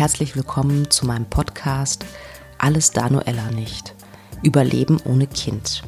[0.00, 2.06] herzlich willkommen zu meinem Podcast
[2.56, 3.94] Alles Danuella nicht.
[4.42, 5.82] Überleben ohne Kind.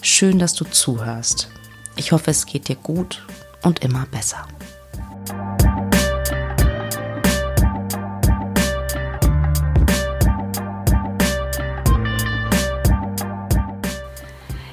[0.00, 1.50] Schön, dass du zuhörst.
[1.96, 3.26] Ich hoffe, es geht dir gut
[3.62, 4.48] und immer besser.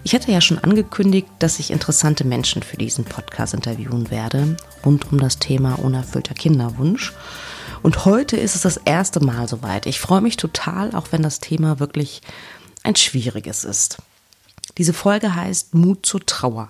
[0.06, 4.56] Ich hatte ja schon angekündigt, dass ich interessante Menschen für diesen Podcast interviewen werde,
[4.86, 7.12] rund um das Thema unerfüllter Kinderwunsch.
[7.84, 9.86] Und heute ist es das erste Mal soweit.
[9.88, 12.22] Ich freue mich total, auch wenn das Thema wirklich
[12.82, 13.98] ein schwieriges ist.
[14.78, 16.70] Diese Folge heißt Mut zur Trauer.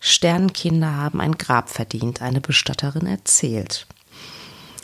[0.00, 3.86] Sternenkinder haben ein Grab verdient, eine Bestatterin erzählt.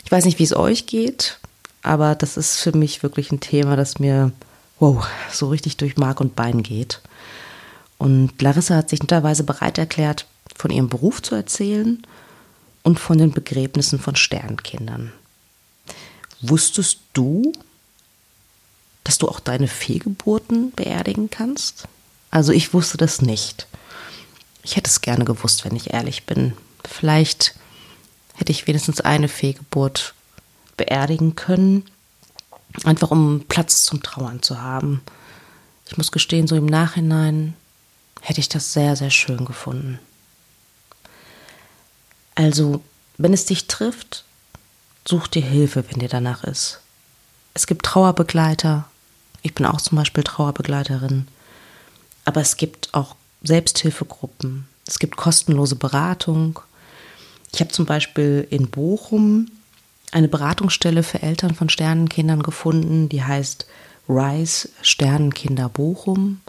[0.05, 1.39] Ich weiß nicht, wie es euch geht,
[1.83, 4.33] aber das ist für mich wirklich ein Thema, das mir
[4.81, 7.01] wow, so richtig durch Mark und Bein geht.
[7.97, 12.07] Und Larissa hat sich netterweise bereit erklärt, von ihrem Beruf zu erzählen
[12.83, 15.11] und von den Begräbnissen von Sternenkindern.
[16.49, 17.53] Wusstest du,
[19.03, 21.89] dass du auch deine Fehlgeburten beerdigen kannst?
[22.31, 23.67] Also ich wusste das nicht.
[24.63, 26.55] Ich hätte es gerne gewusst, wenn ich ehrlich bin.
[26.85, 27.55] Vielleicht
[28.35, 30.15] hätte ich wenigstens eine Fehlgeburt
[30.77, 31.85] beerdigen können,
[32.83, 35.03] einfach um Platz zum Trauern zu haben.
[35.87, 37.55] Ich muss gestehen, so im Nachhinein
[38.21, 39.99] hätte ich das sehr, sehr schön gefunden.
[42.35, 42.83] Also,
[43.17, 44.25] wenn es dich trifft,
[45.07, 46.81] such dir Hilfe, wenn dir danach ist.
[47.53, 48.87] Es gibt Trauerbegleiter.
[49.43, 51.29] Ich bin auch zum Beispiel Trauerbegleiterin.
[52.25, 54.67] Aber es gibt auch Selbsthilfegruppen.
[54.87, 56.61] Es gibt kostenlose Beratung.
[57.53, 59.51] Ich habe zum Beispiel in Bochum
[60.13, 63.67] eine Beratungsstelle für Eltern von Sternenkindern gefunden, die heißt
[64.09, 66.41] Rise Sternenkinder Bochum.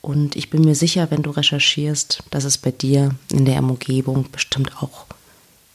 [0.00, 4.30] Und ich bin mir sicher, wenn du recherchierst, dass es bei dir in der Umgebung
[4.30, 5.06] bestimmt auch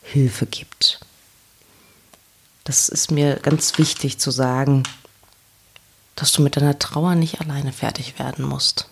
[0.03, 0.99] Hilfe gibt.
[2.69, 4.83] Das ist mir ganz wichtig zu sagen,
[6.13, 8.87] dass du mit deiner Trauer nicht alleine fertig werden musst.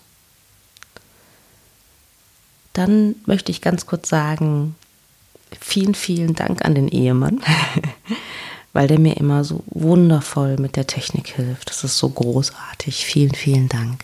[2.73, 4.73] Dann möchte ich ganz kurz sagen,
[5.61, 7.43] vielen, vielen Dank an den Ehemann,
[8.73, 11.69] weil der mir immer so wundervoll mit der Technik hilft.
[11.69, 13.05] Das ist so großartig.
[13.05, 14.03] Vielen, vielen Dank.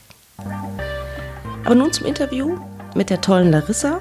[1.66, 2.60] Aber nun zum Interview
[2.94, 3.98] mit der tollen Larissa,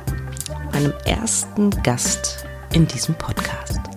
[0.70, 2.44] meinem ersten Gast
[2.74, 3.91] in diesem Podcast.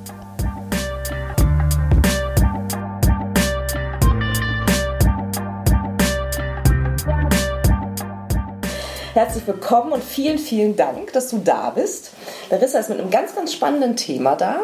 [9.15, 12.11] Herzlich willkommen und vielen, vielen Dank, dass du da bist.
[12.49, 14.59] Larissa ist mit einem ganz, ganz spannenden Thema da.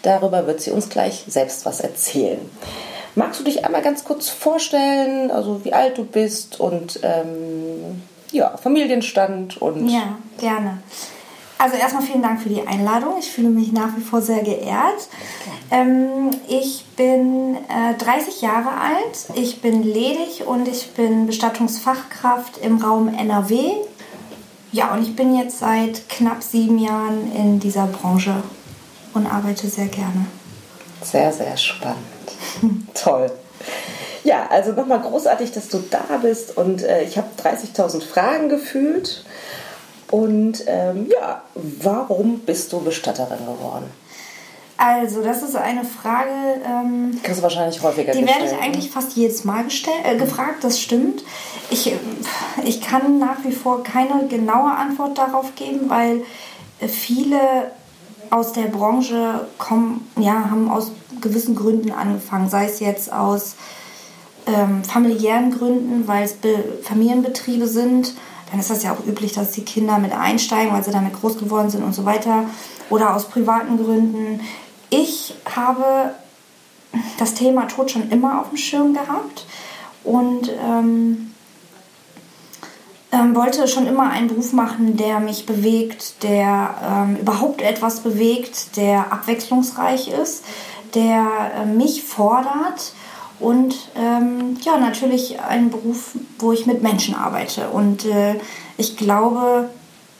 [0.00, 2.40] Darüber wird sie uns gleich selbst was erzählen.
[3.14, 8.00] Magst du dich einmal ganz kurz vorstellen, also wie alt du bist und ähm,
[8.32, 9.90] ja, Familienstand und.
[9.90, 10.78] Ja, gerne.
[11.60, 13.18] Also erstmal vielen Dank für die Einladung.
[13.18, 15.08] Ich fühle mich nach wie vor sehr geehrt.
[15.70, 22.78] Ähm, ich bin äh, 30 Jahre alt, ich bin ledig und ich bin Bestattungsfachkraft im
[22.78, 23.72] Raum NRW.
[24.72, 28.42] Ja, und ich bin jetzt seit knapp sieben Jahren in dieser Branche
[29.12, 30.24] und arbeite sehr gerne.
[31.02, 31.98] Sehr, sehr spannend.
[32.94, 33.30] Toll.
[34.24, 39.26] Ja, also nochmal großartig, dass du da bist und äh, ich habe 30.000 Fragen gefühlt.
[40.10, 43.86] Und ähm, ja, warum bist du Bestatterin geworden?
[44.76, 46.30] Also, das ist eine Frage.
[46.66, 48.60] Ähm, Kannst du wahrscheinlich häufiger Die werde ich ne?
[48.60, 51.22] eigentlich fast jedes Mal gestell, äh, gefragt, das stimmt.
[51.68, 51.94] Ich,
[52.64, 56.22] ich kann nach wie vor keine genaue Antwort darauf geben, weil
[56.88, 57.38] viele
[58.30, 63.56] aus der Branche kommen, ja, haben aus gewissen Gründen angefangen, sei es jetzt aus
[64.46, 68.14] ähm, familiären Gründen, weil es Be Familienbetriebe sind,
[68.50, 71.38] dann ist das ja auch üblich, dass die Kinder mit einsteigen, weil sie damit groß
[71.38, 72.44] geworden sind und so weiter.
[72.88, 74.40] Oder aus privaten Gründen.
[74.90, 76.14] Ich habe
[77.18, 79.46] das Thema Tod schon immer auf dem Schirm gehabt
[80.02, 81.32] und ähm,
[83.12, 88.76] ähm, wollte schon immer einen Beruf machen, der mich bewegt, der ähm, überhaupt etwas bewegt,
[88.76, 90.44] der abwechslungsreich ist,
[90.94, 92.92] der äh, mich fordert
[93.40, 97.70] und ähm, ja, natürlich ein Beruf, wo ich mit Menschen arbeite.
[97.70, 98.36] Und äh,
[98.76, 99.70] ich glaube,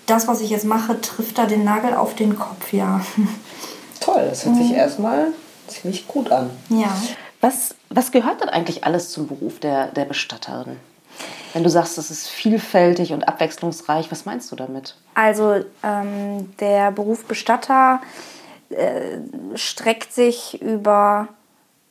[0.06, 3.00] das, was ich jetzt mache, trifft da den Nagel auf den Kopf, ja.
[4.00, 4.74] Toll, das hört sich mhm.
[4.74, 5.26] erstmal
[5.68, 6.50] ziemlich gut an.
[6.70, 6.96] Ja.
[7.42, 10.78] Was, was gehört denn eigentlich alles zum Beruf der, der Bestatterin?
[11.52, 14.96] Wenn du sagst, das ist vielfältig und abwechslungsreich, was meinst du damit?
[15.14, 18.00] Also ähm, der Beruf Bestatter
[18.70, 19.18] äh,
[19.54, 21.28] streckt sich über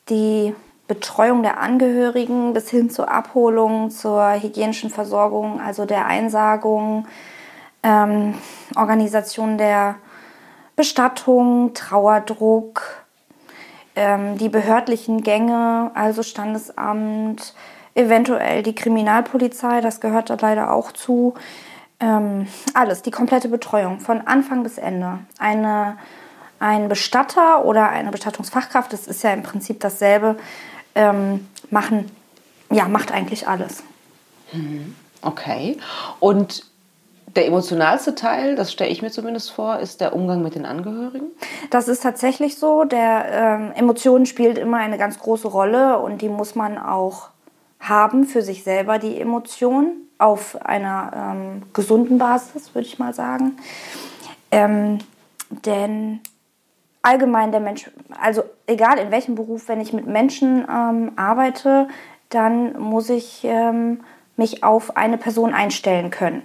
[0.10, 0.56] die
[0.90, 7.08] Betreuung der Angehörigen bis hin zur Abholung, zur hygienischen Versorgung, also der Einsagung,
[7.84, 8.34] ähm,
[8.76, 9.96] Organisation der
[10.76, 13.06] Bestattung, Trauerdruck,
[13.96, 17.54] ähm, die behördlichen Gänge, also Standesamt,
[17.94, 21.36] eventuell die Kriminalpolizei, das gehört da leider auch zu.
[22.00, 25.20] Ähm, alles, die komplette Betreuung von Anfang bis Ende.
[25.38, 25.98] Eine,
[26.60, 30.38] ein Bestatter oder eine Bestattungsfachkraft, das ist ja im Prinzip dasselbe,
[30.96, 32.12] ähm, machen,
[32.72, 33.84] ja, macht eigentlich alles.
[34.52, 34.96] Mhm.
[35.22, 35.78] Okay.
[36.20, 36.66] Und
[37.36, 41.28] der emotionalste Teil, das stelle ich mir zumindest vor, ist der Umgang mit den Angehörigen.
[41.70, 42.84] Das ist tatsächlich so.
[42.86, 47.30] Der ähm, Emotionen spielt immer eine ganz große Rolle und die muss man auch
[47.80, 53.58] haben für sich selber die Emotion auf einer ähm, gesunden Basis, würde ich mal sagen.
[54.52, 55.00] Ähm,
[55.66, 56.20] denn
[57.02, 57.90] allgemein der Mensch,
[58.22, 61.88] also egal in welchem Beruf, wenn ich mit Menschen ähm, arbeite,
[62.30, 64.02] dann muss ich ähm,
[64.38, 66.44] mich auf eine Person einstellen können.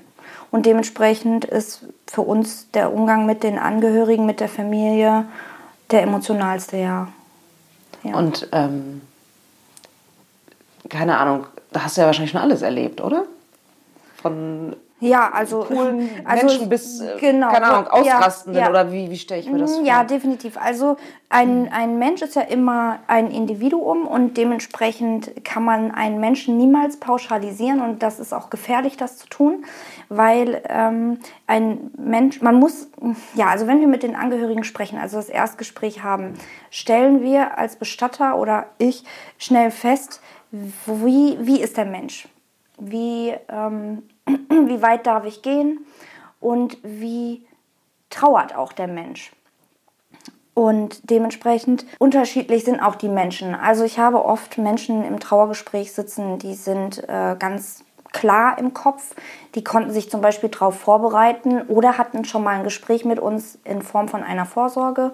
[0.50, 5.26] Und dementsprechend ist für uns der Umgang mit den Angehörigen, mit der Familie
[5.90, 7.08] der emotionalste, ja.
[8.02, 8.16] ja.
[8.16, 9.02] Und ähm,
[10.88, 13.24] keine Ahnung, da hast du ja wahrscheinlich schon alles erlebt, oder?
[14.22, 14.76] Von
[15.08, 18.70] ja, also coolen also, Menschen bis äh, genau, keine Ahnung ausrastenden ja, ja.
[18.70, 19.84] oder wie, wie stelle ich mir das vor?
[19.84, 20.56] Ja, definitiv.
[20.56, 20.96] Also
[21.28, 26.98] ein, ein Mensch ist ja immer ein Individuum und dementsprechend kann man einen Menschen niemals
[26.98, 29.64] pauschalisieren und das ist auch gefährlich, das zu tun,
[30.08, 32.88] weil ähm, ein Mensch, man muss,
[33.34, 36.34] ja, also wenn wir mit den Angehörigen sprechen, also das Erstgespräch haben,
[36.70, 39.04] stellen wir als Bestatter oder ich
[39.38, 42.28] schnell fest, wie, wie ist der Mensch?
[42.78, 44.02] Wie ähm,
[44.48, 45.84] wie weit darf ich gehen
[46.40, 47.46] und wie
[48.10, 49.32] trauert auch der Mensch.
[50.54, 53.56] Und dementsprechend unterschiedlich sind auch die Menschen.
[53.56, 59.14] Also ich habe oft Menschen im Trauergespräch sitzen, die sind äh, ganz klar im Kopf.
[59.56, 63.58] Die konnten sich zum Beispiel darauf vorbereiten oder hatten schon mal ein Gespräch mit uns
[63.64, 65.12] in Form von einer Vorsorge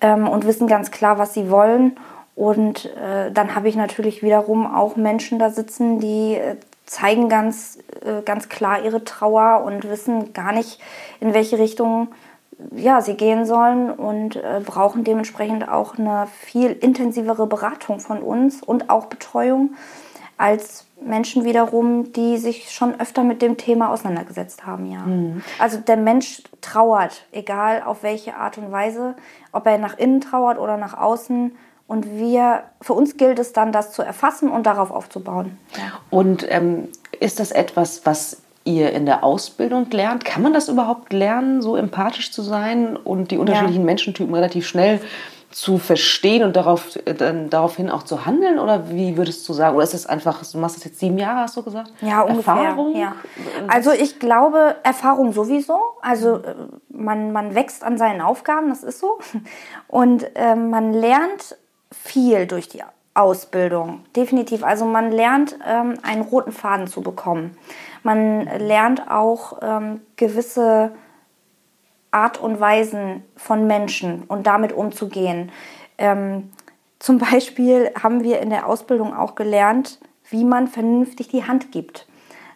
[0.00, 1.98] ähm, und wissen ganz klar, was sie wollen.
[2.36, 6.56] Und äh, dann habe ich natürlich wiederum auch Menschen da sitzen, die äh,
[6.86, 10.80] zeigen ganz, äh, ganz klar ihre Trauer und wissen gar nicht,
[11.20, 12.08] in welche Richtung
[12.74, 18.62] ja, sie gehen sollen und äh, brauchen dementsprechend auch eine viel intensivere Beratung von uns
[18.62, 19.70] und auch Betreuung
[20.36, 25.00] als Menschen wiederum, die sich schon öfter mit dem Thema auseinandergesetzt haben, ja.
[25.00, 25.42] Mhm.
[25.58, 29.14] Also der Mensch trauert, egal auf welche Art und Weise,
[29.52, 33.72] ob er nach innen trauert oder nach außen und wir, für uns gilt es dann,
[33.72, 35.58] das zu erfassen und darauf aufzubauen.
[36.10, 36.88] Und ähm,
[37.20, 40.24] ist das etwas, was ihr in der Ausbildung lernt?
[40.24, 43.86] Kann man das überhaupt lernen, so empathisch zu sein und die unterschiedlichen ja.
[43.86, 45.00] Menschentypen relativ schnell
[45.50, 48.58] zu verstehen und darauf, äh, dann, daraufhin auch zu handeln?
[48.58, 49.76] Oder wie würdest du sagen?
[49.76, 51.92] Oder ist das einfach, du machst das jetzt sieben Jahre, hast du gesagt?
[52.00, 52.54] Ja, ungefähr.
[52.54, 52.96] Erfahrung?
[52.96, 53.14] Ja.
[53.68, 55.78] Also ich glaube, Erfahrung sowieso.
[56.00, 56.54] Also äh,
[56.88, 59.18] man, man wächst an seinen Aufgaben, das ist so.
[59.86, 61.56] Und äh, man lernt
[62.04, 62.82] viel durch die
[63.14, 64.62] Ausbildung, definitiv.
[64.62, 67.56] Also man lernt ähm, einen roten Faden zu bekommen.
[68.02, 70.92] Man lernt auch ähm, gewisse
[72.10, 75.50] Art und Weisen von Menschen und damit umzugehen.
[75.96, 76.52] Ähm,
[76.98, 82.06] zum Beispiel haben wir in der Ausbildung auch gelernt, wie man vernünftig die Hand gibt.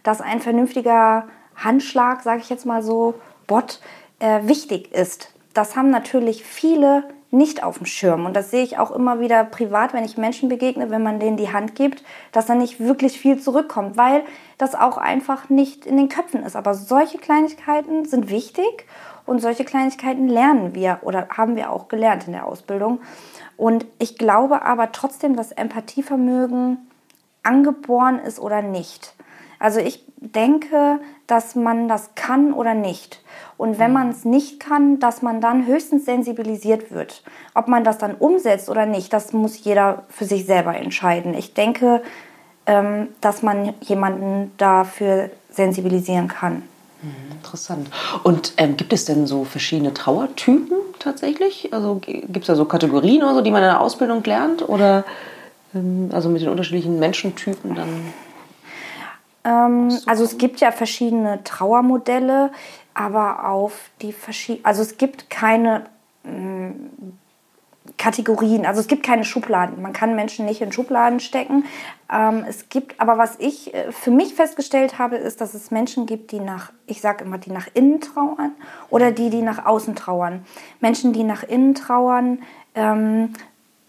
[0.02, 3.14] Dass ein vernünftiger Handschlag, sage ich jetzt mal so,
[3.46, 3.80] Bot,
[4.18, 5.32] äh, wichtig ist.
[5.54, 8.24] Das haben natürlich viele nicht auf dem Schirm.
[8.24, 11.36] Und das sehe ich auch immer wieder privat, wenn ich Menschen begegne, wenn man denen
[11.36, 14.22] die Hand gibt, dass dann nicht wirklich viel zurückkommt, weil
[14.56, 16.56] das auch einfach nicht in den Köpfen ist.
[16.56, 18.86] Aber solche Kleinigkeiten sind wichtig
[19.26, 23.00] und solche Kleinigkeiten lernen wir oder haben wir auch gelernt in der Ausbildung.
[23.58, 26.78] Und ich glaube aber trotzdem, dass Empathievermögen
[27.42, 29.14] angeboren ist oder nicht.
[29.58, 33.20] Also ich denke, dass man das kann oder nicht.
[33.56, 33.94] Und wenn mhm.
[33.94, 37.22] man es nicht kann, dass man dann höchstens sensibilisiert wird.
[37.54, 41.34] Ob man das dann umsetzt oder nicht, das muss jeder für sich selber entscheiden.
[41.34, 42.02] Ich denke,
[42.66, 46.62] ähm, dass man jemanden dafür sensibilisieren kann.
[47.02, 47.90] Mhm, interessant.
[48.24, 51.72] Und ähm, gibt es denn so verschiedene Trauertypen tatsächlich?
[51.72, 54.68] Also gibt es da so Kategorien oder so, die man in der Ausbildung lernt?
[54.68, 55.04] Oder
[55.74, 58.12] ähm, also mit den unterschiedlichen Menschentypen dann?
[59.48, 62.50] Ähm, also es gibt ja verschiedene Trauermodelle,
[62.94, 65.86] aber auf die verschiedenen, also es gibt keine
[66.24, 66.90] mh, mm,
[67.96, 69.80] Kategorien, also es gibt keine Schubladen.
[69.80, 71.64] Man kann Menschen nicht in Schubladen stecken.
[72.12, 76.04] Ähm, es gibt, aber was ich äh, für mich festgestellt habe, ist, dass es Menschen
[76.04, 78.52] gibt, die nach, ich sage immer, die nach innen trauern
[78.90, 80.44] oder die, die nach außen trauern.
[80.80, 82.42] Menschen, die nach innen trauern,
[82.74, 83.32] ähm,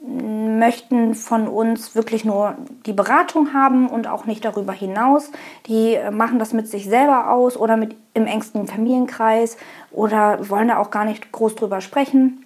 [0.02, 5.32] möchten von uns wirklich nur die Beratung haben und auch nicht darüber hinaus.
[5.68, 9.58] Die äh, machen das mit sich selber aus oder mit im engsten Familienkreis
[9.92, 12.46] oder wollen da auch gar nicht groß drüber sprechen.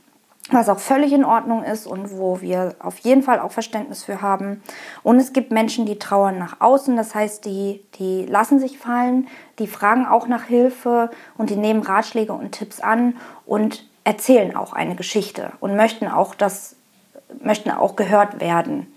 [0.52, 4.22] was auch völlig in Ordnung ist und wo wir auf jeden Fall auch Verständnis für
[4.22, 4.62] haben.
[5.02, 9.28] Und es gibt Menschen, die trauern nach außen, das heißt, die, die lassen sich fallen,
[9.58, 14.74] die fragen auch nach Hilfe und die nehmen Ratschläge und Tipps an und erzählen auch
[14.74, 16.76] eine Geschichte und möchten auch das,
[17.42, 18.94] möchten auch gehört werden.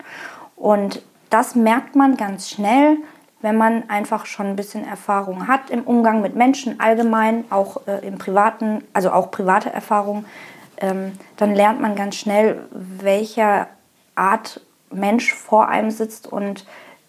[0.56, 2.98] Und das merkt man ganz schnell,
[3.42, 8.06] wenn man einfach schon ein bisschen Erfahrung hat im Umgang mit Menschen allgemein, auch äh,
[8.06, 10.24] im privaten, also auch private Erfahrung
[10.78, 13.68] ähm, dann lernt man ganz schnell, welcher
[14.14, 16.64] Art Mensch vor einem sitzt und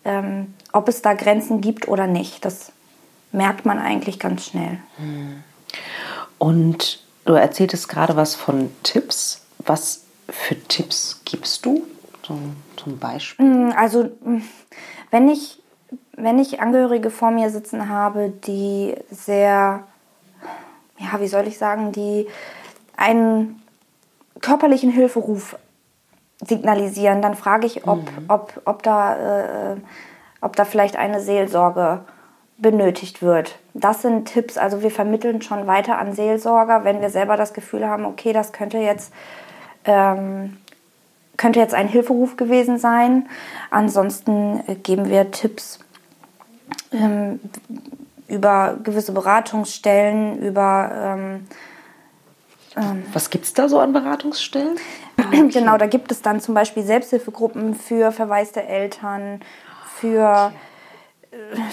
[0.05, 2.45] ähm, ob es da Grenzen gibt oder nicht.
[2.45, 2.71] Das
[3.31, 4.79] merkt man eigentlich ganz schnell.
[4.97, 5.43] Hm.
[6.37, 9.41] Und du erzähltest gerade was von Tipps.
[9.59, 11.85] Was für Tipps gibst du
[12.23, 13.45] zum, zum Beispiel?
[13.45, 14.43] Hm, also hm,
[15.11, 15.61] wenn ich,
[16.13, 19.83] wenn ich Angehörige vor mir sitzen habe, die sehr,
[20.97, 22.27] ja, wie soll ich sagen, die
[22.95, 23.61] einen
[24.41, 25.57] körperlichen Hilferuf
[26.45, 28.25] signalisieren, dann frage ich, ob, mhm.
[28.27, 29.75] ob, ob, da, äh,
[30.41, 32.01] ob da vielleicht eine Seelsorge
[32.57, 33.59] benötigt wird.
[33.73, 37.87] Das sind Tipps, also wir vermitteln schon weiter an Seelsorger, wenn wir selber das Gefühl
[37.87, 39.13] haben, okay, das könnte jetzt,
[39.87, 40.57] ähm,
[41.37, 43.27] könnte jetzt ein Hilferuf gewesen sein.
[43.69, 45.79] Ansonsten äh, geben wir Tipps
[46.91, 47.39] ähm,
[48.27, 51.47] über gewisse Beratungsstellen, über ähm,
[52.77, 54.77] ähm, Was gibt es da so an Beratungsstellen?
[55.19, 55.49] Okay.
[55.53, 59.41] Genau, da gibt es dann zum Beispiel Selbsthilfegruppen für verwaiste Eltern,
[59.95, 60.51] für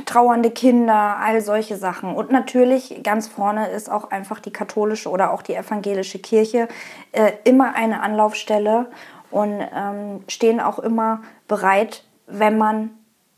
[0.04, 2.14] trauernde Kinder, all solche Sachen.
[2.14, 6.68] Und natürlich ganz vorne ist auch einfach die katholische oder auch die evangelische Kirche
[7.12, 8.86] äh, immer eine Anlaufstelle
[9.30, 12.90] und ähm, stehen auch immer bereit, wenn man,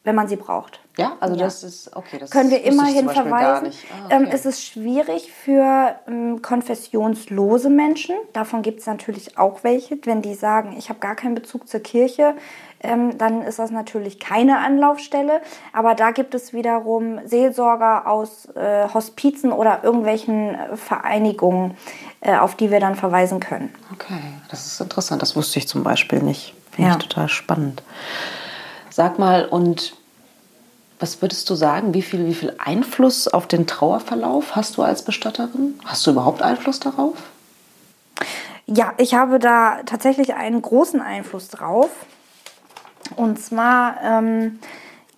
[0.06, 0.78] wenn man sie braucht.
[0.96, 1.44] Ja, also ja.
[1.44, 2.18] das ist okay.
[2.18, 3.72] Das können wir immerhin verweisen.
[3.90, 4.24] Ah, ähm, okay.
[4.24, 8.14] ähm, es ist schwierig für ähm, konfessionslose Menschen.
[8.32, 9.98] Davon gibt es natürlich auch welche.
[10.04, 12.36] Wenn die sagen, ich habe gar keinen Bezug zur Kirche,
[12.80, 15.40] ähm, dann ist das natürlich keine Anlaufstelle.
[15.72, 21.76] Aber da gibt es wiederum Seelsorger aus äh, Hospizen oder irgendwelchen äh, Vereinigungen,
[22.20, 23.74] äh, auf die wir dann verweisen können.
[23.92, 25.20] Okay, das ist interessant.
[25.20, 26.54] Das wusste ich zum Beispiel nicht.
[26.70, 26.96] Finde ja.
[26.96, 27.82] ich total spannend.
[28.96, 29.94] Sag mal, und
[30.98, 35.02] was würdest du sagen, wie viel, wie viel Einfluss auf den Trauerverlauf hast du als
[35.02, 35.78] Bestatterin?
[35.84, 37.12] Hast du überhaupt Einfluss darauf?
[38.64, 41.90] Ja, ich habe da tatsächlich einen großen Einfluss drauf.
[43.16, 44.60] Und zwar ähm,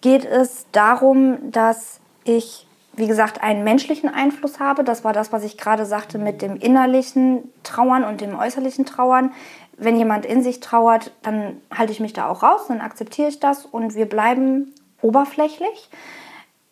[0.01, 4.83] geht es darum, dass ich, wie gesagt, einen menschlichen Einfluss habe.
[4.83, 9.31] Das war das, was ich gerade sagte mit dem innerlichen Trauern und dem äußerlichen Trauern.
[9.79, 13.41] Wenn jemand in sich trauert, dann halte ich mich da auch raus, dann akzeptiere ich
[13.41, 15.89] das und wir bleiben oberflächlich.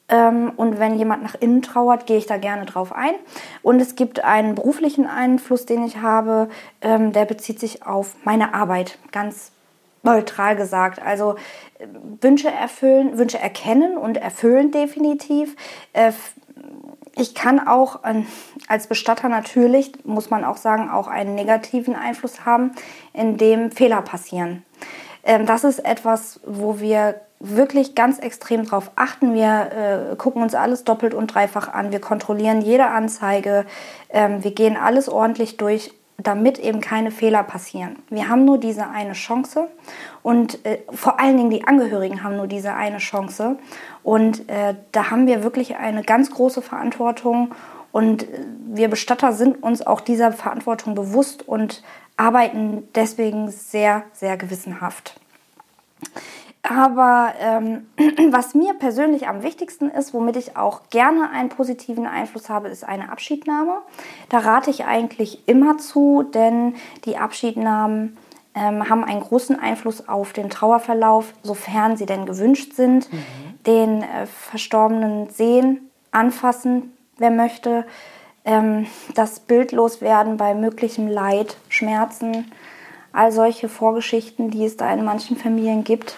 [0.08, 3.14] Ähm, und wenn jemand nach innen trauert, gehe ich da gerne drauf ein.
[3.62, 6.48] Und es gibt einen beruflichen Einfluss, den ich habe,
[6.80, 9.50] ähm, der bezieht sich auf meine Arbeit, ganz
[10.02, 11.02] neutral gesagt.
[11.02, 11.34] Also
[11.78, 11.86] äh,
[12.20, 15.56] Wünsche erfüllen, Wünsche erkennen und erfüllen definitiv.
[17.16, 18.00] Äh, ich kann auch
[18.68, 22.72] als Bestatter natürlich, muss man auch sagen, auch einen negativen Einfluss haben,
[23.12, 24.64] indem Fehler passieren.
[25.24, 29.34] Ähm, das ist etwas, wo wir wirklich ganz extrem darauf achten.
[29.34, 31.92] Wir äh, gucken uns alles doppelt und dreifach an.
[31.92, 33.66] Wir kontrollieren jede Anzeige.
[34.08, 37.96] Ähm, wir gehen alles ordentlich durch, damit eben keine Fehler passieren.
[38.08, 39.68] Wir haben nur diese eine Chance
[40.22, 43.58] und äh, vor allen Dingen die Angehörigen haben nur diese eine Chance.
[44.02, 47.54] Und äh, da haben wir wirklich eine ganz große Verantwortung.
[47.92, 48.26] Und äh,
[48.68, 51.82] wir Bestatter sind uns auch dieser Verantwortung bewusst und
[52.16, 55.20] arbeiten deswegen sehr, sehr gewissenhaft.
[56.68, 57.86] Aber ähm,
[58.30, 62.84] was mir persönlich am wichtigsten ist, womit ich auch gerne einen positiven Einfluss habe, ist
[62.84, 63.78] eine Abschiednahme.
[64.28, 68.16] Da rate ich eigentlich immer zu, denn die Abschiednahmen
[68.54, 73.12] ähm, haben einen großen Einfluss auf den Trauerverlauf, sofern sie denn gewünscht sind.
[73.12, 73.18] Mhm.
[73.64, 77.84] Den äh, Verstorbenen sehen, anfassen, wer möchte.
[78.44, 82.50] Ähm, das Bildloswerden bei möglichem Leid, Schmerzen,
[83.12, 86.16] all solche Vorgeschichten, die es da in manchen Familien gibt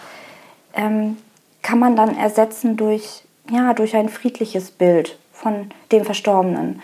[0.79, 1.17] ähm,
[1.61, 6.81] kann man dann ersetzen durch, ja, durch ein friedliches Bild von dem Verstorbenen.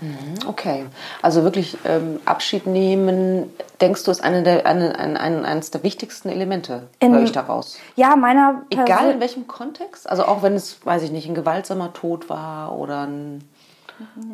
[0.00, 0.86] Mhm, okay,
[1.20, 3.50] also wirklich ähm, Abschied nehmen,
[3.80, 7.32] denkst du, ist eine der, eine, ein, ein, eines der wichtigsten Elemente, in, höre ich
[7.32, 7.78] daraus.
[7.96, 11.34] Ja, meiner Person Egal in welchem Kontext, also auch wenn es, weiß ich nicht, ein
[11.34, 13.44] gewaltsamer Tod war oder ein...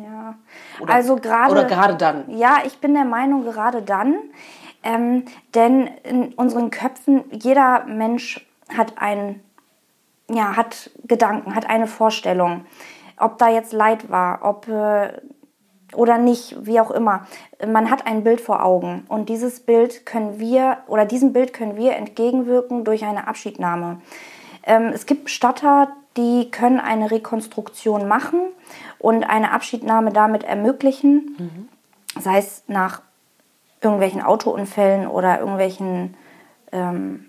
[0.01, 0.35] Ja,
[0.79, 1.51] oder, also gerade...
[1.51, 2.37] Oder gerade dann.
[2.37, 4.15] Ja, ich bin der Meinung, gerade dann.
[4.83, 9.41] Ähm, denn in unseren Köpfen, jeder Mensch hat einen,
[10.29, 12.65] ja, hat Gedanken, hat eine Vorstellung.
[13.17, 15.13] Ob da jetzt Leid war, ob, äh,
[15.95, 17.25] oder nicht, wie auch immer.
[17.65, 21.77] Man hat ein Bild vor Augen und dieses Bild können wir oder diesem Bild können
[21.77, 24.01] wir entgegenwirken durch eine Abschiednahme.
[24.63, 28.39] Ähm, es gibt Bestatter, die können eine Rekonstruktion machen
[28.99, 32.21] und eine Abschiednahme damit ermöglichen, mhm.
[32.21, 33.01] sei es nach
[33.81, 36.15] irgendwelchen Autounfällen oder irgendwelchen
[36.71, 37.25] ähm,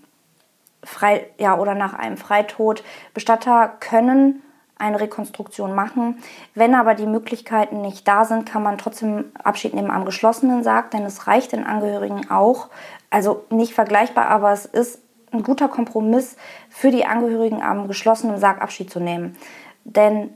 [0.85, 2.85] Frei, ja, oder nach einem Freitod.
[3.13, 4.43] Bestatter können
[4.79, 6.23] eine Rekonstruktion machen.
[6.55, 10.93] Wenn aber die Möglichkeiten nicht da sind, kann man trotzdem Abschied nehmen am geschlossenen Sarg,
[10.93, 12.69] denn es reicht den Angehörigen auch.
[13.11, 15.01] Also nicht vergleichbar, aber es ist
[15.33, 16.37] ein guter Kompromiss
[16.71, 19.37] für die Angehörigen am geschlossenen Sarg Abschied zu nehmen.
[19.85, 20.31] Denn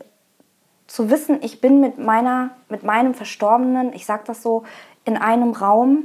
[0.87, 4.65] zu wissen, ich bin mit meiner, mit meinem Verstorbenen, ich sage das so,
[5.05, 6.05] in einem Raum,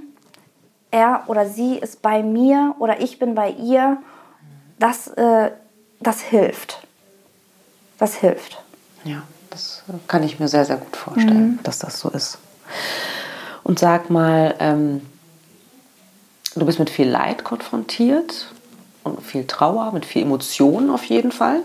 [0.91, 3.97] er oder sie ist bei mir oder ich bin bei ihr,
[4.79, 5.51] das, äh,
[5.99, 6.87] das hilft
[7.97, 8.57] das hilft.
[9.03, 11.59] Ja, das kann ich mir sehr, sehr gut vorstellen, mhm.
[11.63, 12.37] dass das so ist.
[13.63, 15.01] Und sag mal, ähm,
[16.55, 18.51] du bist mit viel Leid konfrontiert
[19.03, 21.61] und viel Trauer, mit viel Emotionen auf jeden Fall.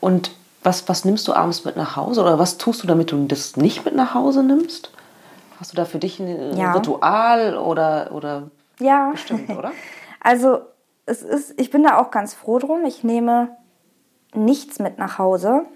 [0.00, 0.30] Und
[0.62, 3.56] was, was nimmst du abends mit nach Hause oder was tust du, damit du das
[3.56, 4.90] nicht mit nach Hause nimmst?
[5.58, 6.72] Hast du da für dich ein ja.
[6.72, 9.10] Ritual oder, oder ja.
[9.10, 9.72] bestimmt, oder?
[10.20, 10.58] Also
[11.04, 12.84] es ist, ich bin da auch ganz froh drum.
[12.84, 13.56] Ich nehme
[14.34, 15.66] nichts mit nach Hause.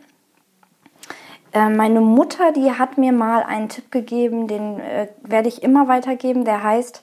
[1.52, 5.87] Äh, meine Mutter, die hat mir mal einen Tipp gegeben, den äh, werde ich immer
[5.87, 6.44] weitergeben.
[6.44, 7.02] Der heißt,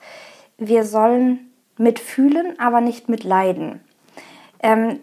[0.58, 3.82] wir sollen mitfühlen, aber nicht mitleiden.
[4.62, 5.00] Ähm,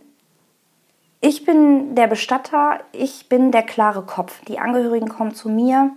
[1.21, 4.43] ich bin der Bestatter, ich bin der klare Kopf.
[4.45, 5.93] Die Angehörigen kommen zu mir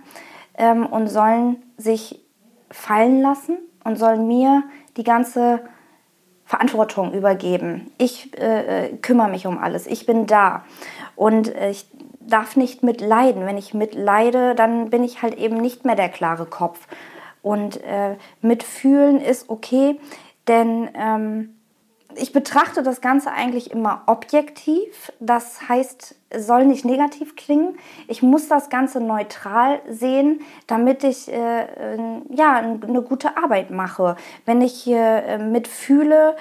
[0.58, 2.20] ähm, und sollen sich
[2.70, 4.64] fallen lassen und sollen mir
[4.98, 5.60] die ganze
[6.44, 7.90] Verantwortung übergeben.
[7.98, 9.86] Ich äh, äh, kümmere mich um alles.
[9.86, 10.64] Ich bin da.
[11.16, 11.86] Und äh, ich
[12.20, 13.46] darf nicht mitleiden.
[13.46, 16.86] Wenn ich mitleide, dann bin ich halt eben nicht mehr der klare Kopf.
[17.42, 20.00] Und äh, mitfühlen ist okay,
[20.48, 21.57] denn ähm,
[22.14, 25.12] ich betrachte das Ganze eigentlich immer objektiv.
[25.20, 27.78] Das heißt, es soll nicht negativ klingen.
[28.06, 31.66] Ich muss das Ganze neutral sehen, damit ich äh,
[32.30, 34.16] ja, eine gute Arbeit mache.
[34.46, 36.36] Wenn ich äh, mitfühle,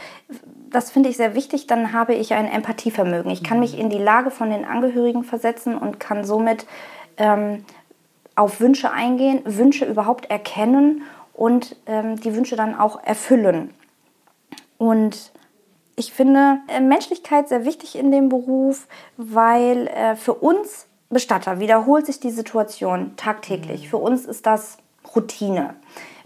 [0.69, 3.31] das finde ich sehr wichtig, dann habe ich ein Empathievermögen.
[3.31, 6.65] Ich kann mich in die Lage von den Angehörigen versetzen und kann somit
[7.17, 7.65] ähm,
[8.35, 11.03] auf Wünsche eingehen, Wünsche überhaupt erkennen
[11.33, 13.73] und ähm, die Wünsche dann auch erfüllen.
[14.77, 15.31] Und
[15.97, 22.05] ich finde äh, Menschlichkeit sehr wichtig in dem Beruf, weil äh, für uns Bestatter wiederholt
[22.05, 23.85] sich die Situation tagtäglich.
[23.85, 23.89] Mhm.
[23.89, 24.77] Für uns ist das
[25.15, 25.73] Routine.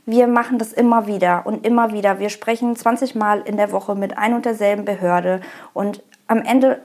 [0.06, 2.20] Wir machen das immer wieder und immer wieder.
[2.20, 5.40] Wir sprechen 20 Mal in der Woche mit ein und derselben Behörde
[5.74, 6.82] und am Ende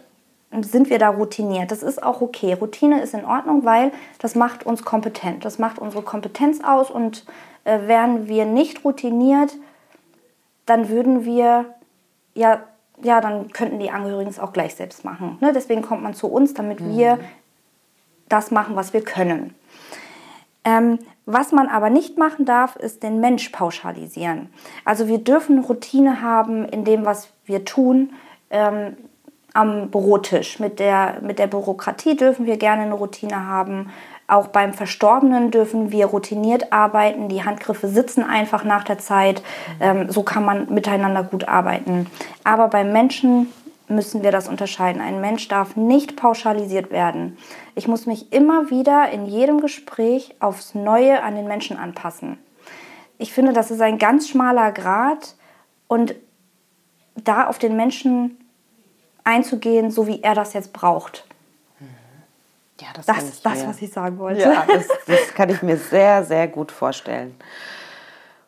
[0.60, 1.72] sind wir da routiniert.
[1.72, 2.52] Das ist auch okay.
[2.52, 5.44] Routine ist in Ordnung, weil das macht uns kompetent.
[5.44, 7.24] Das macht unsere Kompetenz aus und
[7.64, 9.56] äh, wären wir nicht routiniert,
[10.66, 11.64] dann würden wir
[12.34, 12.60] ja
[13.02, 15.38] ja, dann könnten die Angehörigen es auch gleich selbst machen.
[15.40, 15.52] Ne?
[15.52, 16.96] Deswegen kommt man zu uns, damit mhm.
[16.96, 17.18] wir
[18.28, 19.54] das machen, was wir können.
[20.64, 24.48] Ähm, was man aber nicht machen darf, ist den Mensch pauschalisieren.
[24.84, 28.12] Also wir dürfen Routine haben in dem, was wir tun.
[28.50, 28.96] Ähm,
[29.56, 30.60] am Bürotisch.
[30.60, 33.90] Mit der, mit der Bürokratie dürfen wir gerne eine Routine haben.
[34.28, 37.28] Auch beim Verstorbenen dürfen wir routiniert arbeiten.
[37.28, 39.42] Die Handgriffe sitzen einfach nach der Zeit.
[39.80, 42.06] Ähm, so kann man miteinander gut arbeiten.
[42.42, 43.52] Aber beim Menschen
[43.88, 45.00] müssen wir das unterscheiden.
[45.00, 47.38] Ein Mensch darf nicht pauschalisiert werden.
[47.76, 52.38] Ich muss mich immer wieder in jedem Gespräch aufs Neue an den Menschen anpassen.
[53.18, 55.36] Ich finde, das ist ein ganz schmaler Grad
[55.86, 56.16] und
[57.14, 58.36] da auf den Menschen
[59.24, 61.24] einzugehen, so wie er das jetzt braucht.
[62.80, 64.42] Ja, das, das ist das, was ich sagen wollte.
[64.42, 67.34] Ja, das, das kann ich mir sehr, sehr gut vorstellen.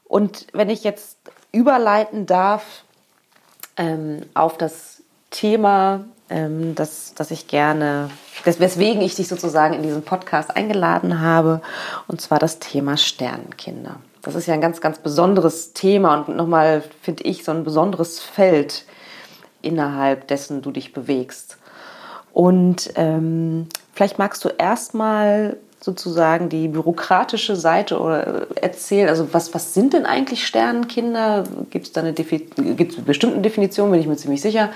[0.05, 1.19] Und wenn ich jetzt
[1.53, 2.85] überleiten darf
[3.77, 8.11] ähm, auf das Thema, ähm, das, das ich gerne,
[8.45, 11.63] das, weswegen ich dich sozusagen in diesen Podcast eingeladen habe,
[12.07, 13.97] und zwar das Thema Sternenkinder.
[14.23, 18.21] Das ist ja ein ganz, ganz besonderes Thema und nochmal, finde ich, so ein besonderes
[18.21, 18.85] Feld,
[19.63, 21.57] innerhalb dessen du dich bewegst.
[22.33, 29.75] Und ähm, vielleicht magst du erstmal sozusagen die bürokratische Seite oder erzählen, also was, was
[29.75, 31.43] sind denn eigentlich Sternenkinder?
[31.71, 34.71] Gibt es da eine, gibt's bestimmte Definition, bin ich mir ziemlich sicher.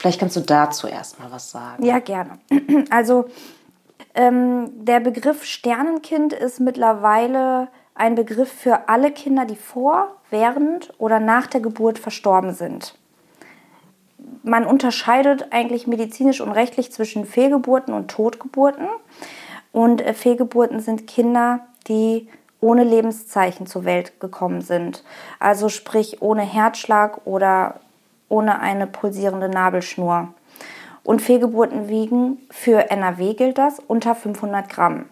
[0.00, 1.84] Vielleicht kannst du dazu erstmal was sagen.
[1.84, 2.40] Ja, gerne.
[2.90, 3.26] Also
[4.16, 11.20] ähm, der Begriff Sternenkind ist mittlerweile ein Begriff für alle Kinder, die vor, während oder
[11.20, 12.94] nach der Geburt verstorben sind
[14.42, 18.88] man unterscheidet eigentlich medizinisch und rechtlich zwischen Fehlgeburten und Totgeburten.
[19.72, 22.28] Und äh, Fehlgeburten sind Kinder, die
[22.60, 25.04] ohne Lebenszeichen zur Welt gekommen sind.
[25.38, 27.80] Also sprich ohne Herzschlag oder
[28.28, 30.32] ohne eine pulsierende Nabelschnur.
[31.02, 35.06] Und Fehlgeburten wiegen, für NRW gilt das, unter 500 Gramm.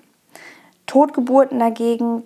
[0.87, 2.23] Totgeburten dagegen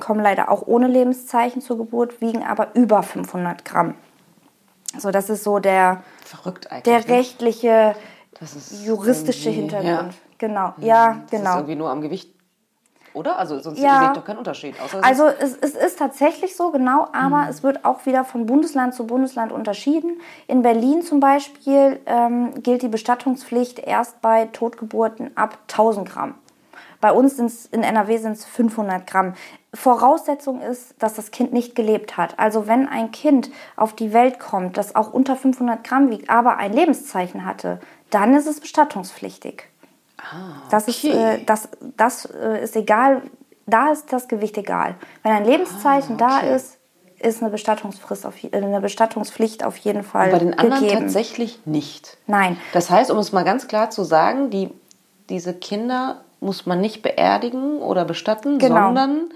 [0.00, 3.94] kommen leider auch ohne Lebenszeichen zur Geburt, wiegen aber über 500 Gramm.
[4.98, 6.02] So, das ist so der,
[6.84, 7.08] der ne?
[7.08, 7.94] rechtliche,
[8.84, 9.86] juristische Hintergrund.
[9.86, 10.10] Ja.
[10.38, 11.20] Genau, ja, genau.
[11.20, 11.56] Das ist genau.
[11.56, 12.34] irgendwie nur am Gewicht
[13.14, 13.38] oder?
[13.38, 14.12] Also sonst ja.
[14.12, 14.74] doch kein Unterschied.
[15.00, 17.48] also es, es, ist tatsächlich so, genau, aber mhm.
[17.48, 20.20] es wird auch wieder von Bundesland zu Bundesland unterschieden.
[20.48, 26.34] In Berlin zum Beispiel ähm, gilt die Bestattungspflicht erst bei Totgeburten ab 1000 Gramm.
[27.00, 29.34] Bei uns sind es in NRW sind es 500 Gramm.
[29.74, 32.38] Voraussetzung ist, dass das Kind nicht gelebt hat.
[32.38, 36.56] Also wenn ein Kind auf die Welt kommt, das auch unter 500 Gramm wiegt, aber
[36.58, 39.64] ein Lebenszeichen hatte, dann ist es bestattungspflichtig.
[40.18, 43.22] Ah, das, ist, äh, das, das äh, ist egal,
[43.66, 44.94] da ist das Gewicht egal.
[45.22, 46.46] Wenn ein Lebenszeichen ah, okay.
[46.46, 46.78] da ist,
[47.18, 50.26] ist eine, Bestattungsfrist auf, äh, eine Bestattungspflicht auf jeden Fall.
[50.26, 51.02] Und bei den anderen gegeben.
[51.02, 52.16] tatsächlich nicht.
[52.26, 52.56] Nein.
[52.72, 54.70] Das heißt, um es mal ganz klar zu sagen, die,
[55.28, 58.86] diese Kinder muss man nicht beerdigen oder bestatten, genau.
[58.86, 59.30] sondern.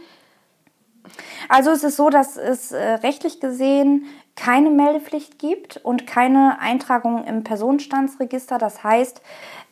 [1.49, 7.25] Also es ist so, dass es äh, rechtlich gesehen keine Meldepflicht gibt und keine Eintragung
[7.25, 8.59] im Personenstandsregister.
[8.59, 9.21] Das heißt,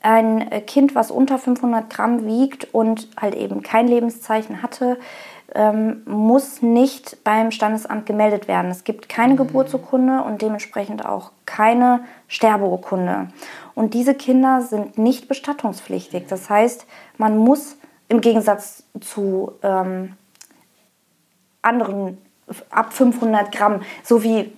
[0.03, 4.99] ein Kind, was unter 500 Gramm wiegt und halt eben kein Lebenszeichen hatte,
[5.55, 8.71] ähm, muss nicht beim Standesamt gemeldet werden.
[8.71, 9.39] Es gibt keine mhm.
[9.39, 13.29] Geburtsurkunde und dementsprechend auch keine Sterbeurkunde.
[13.75, 16.27] Und diese Kinder sind nicht bestattungspflichtig.
[16.29, 16.87] Das heißt,
[17.19, 20.17] man muss im Gegensatz zu ähm,
[21.67, 22.19] anderen
[22.71, 24.53] ab 500 Gramm, so wie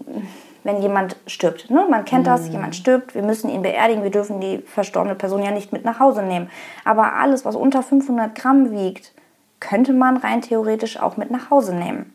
[0.65, 1.71] wenn jemand stirbt.
[1.71, 1.87] Ne?
[1.89, 2.53] Man kennt das, mhm.
[2.53, 5.99] jemand stirbt, wir müssen ihn beerdigen, wir dürfen die verstorbene Person ja nicht mit nach
[5.99, 6.51] Hause nehmen.
[6.85, 9.13] Aber alles, was unter 500 Gramm wiegt,
[9.61, 12.15] könnte man rein theoretisch auch mit nach Hause nehmen.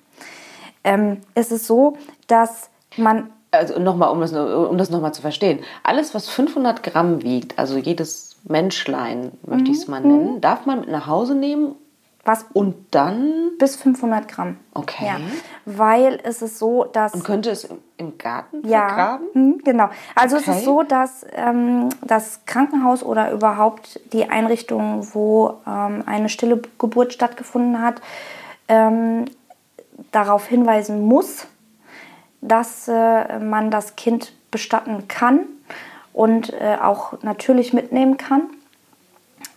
[0.83, 5.59] Ähm, es ist so, dass man also nochmal, um das, um das nochmal zu verstehen,
[5.83, 10.41] alles, was 500 Gramm wiegt, also jedes Menschlein, möchte ich es mal nennen, mhm.
[10.41, 11.75] darf man mit nach Hause nehmen
[12.25, 13.51] was und dann?
[13.59, 14.57] Bis 500 Gramm.
[14.73, 15.05] Okay.
[15.05, 15.17] Ja,
[15.65, 17.13] weil es ist so, dass...
[17.13, 19.27] Und könnte es im Garten ja, vergraben?
[19.33, 19.89] Mh, genau.
[20.15, 20.51] Also okay.
[20.51, 26.61] es ist so, dass ähm, das Krankenhaus oder überhaupt die Einrichtung, wo ähm, eine stille
[26.79, 28.01] Geburt stattgefunden hat,
[28.69, 29.25] ähm,
[30.11, 31.47] darauf hinweisen muss,
[32.39, 35.41] dass äh, man das Kind bestatten kann
[36.13, 38.43] und äh, auch natürlich mitnehmen kann.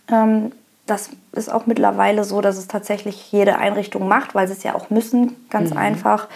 [0.09, 0.51] Ähm,
[0.87, 4.73] das ist auch mittlerweile so, dass es tatsächlich jede Einrichtung macht, weil sie es ja
[4.73, 5.77] auch müssen, ganz mhm.
[5.77, 6.27] einfach.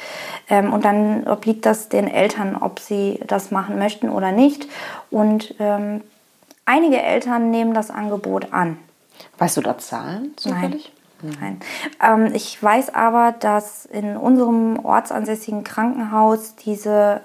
[0.50, 4.68] Ähm, und dann obliegt das den Eltern, ob sie das machen möchten oder nicht.
[5.10, 6.02] Und ähm,
[6.66, 8.78] einige Eltern nehmen das Angebot an.
[9.38, 10.92] Weißt du da Zahlen zufällig?
[11.22, 11.38] Nein.
[11.40, 11.60] Nein.
[12.02, 17.22] Ähm, ich weiß aber, dass in unserem ortsansässigen Krankenhaus diese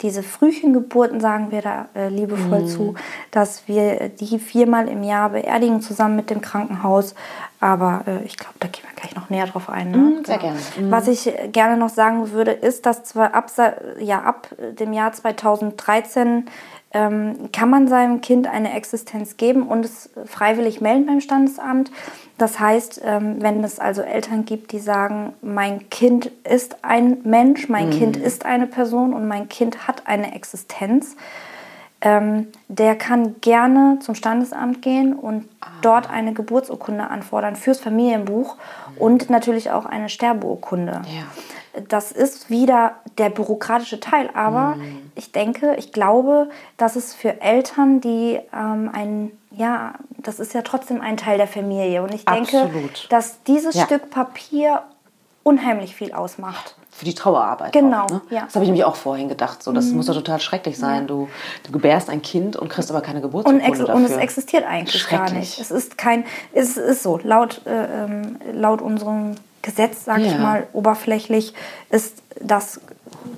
[0.00, 2.66] diese Frühchengeburten, sagen wir da äh, liebevoll mhm.
[2.68, 2.94] zu,
[3.30, 7.14] dass wir die viermal im Jahr beerdigen, zusammen mit dem Krankenhaus.
[7.60, 9.90] Aber äh, ich glaube, da gehen wir gleich noch näher drauf ein.
[9.90, 9.96] Ne?
[9.96, 10.58] Mhm, sehr gerne.
[10.78, 10.90] Mhm.
[10.90, 13.50] Was ich gerne noch sagen würde, ist, dass zwar ab,
[13.98, 16.46] ja, ab dem Jahr 2013
[16.92, 21.90] ähm, kann man seinem Kind eine Existenz geben und es freiwillig melden beim Standesamt.
[22.38, 27.68] Das heißt, ähm, wenn es also Eltern gibt, die sagen, mein Kind ist ein Mensch,
[27.68, 27.92] mein mhm.
[27.92, 31.16] Kind ist eine Person und mein Kind hat eine Existenz,
[32.00, 35.66] ähm, der kann gerne zum Standesamt gehen und ah.
[35.82, 38.98] dort eine Geburtsurkunde anfordern fürs Familienbuch mhm.
[38.98, 41.02] und natürlich auch eine Sterbeurkunde.
[41.06, 41.24] Ja
[41.88, 44.30] das ist wieder der bürokratische Teil.
[44.34, 45.10] Aber mhm.
[45.14, 50.62] ich denke, ich glaube, dass es für Eltern, die ähm, ein, ja, das ist ja
[50.62, 52.02] trotzdem ein Teil der Familie.
[52.02, 53.06] Und ich denke, Absolut.
[53.10, 53.84] dass dieses ja.
[53.84, 54.82] Stück Papier
[55.42, 56.74] unheimlich viel ausmacht.
[56.90, 57.72] Für die Trauerarbeit.
[57.72, 58.20] Genau, auch, ne?
[58.30, 58.42] ja.
[58.42, 59.62] Das habe ich nämlich auch vorhin gedacht.
[59.62, 59.96] So, das mhm.
[59.96, 61.02] muss doch total schrecklich sein.
[61.02, 61.06] Ja.
[61.06, 61.28] Du,
[61.62, 63.94] du gebärst ein Kind und kriegst aber keine Geburtsurkunde und, dafür.
[63.94, 65.60] und es existiert eigentlich gar nicht.
[65.60, 70.32] Es ist kein, es ist so, laut, äh, ähm, laut unserem Gesetz, sage ja.
[70.32, 71.54] ich mal, oberflächlich,
[71.90, 72.80] ist das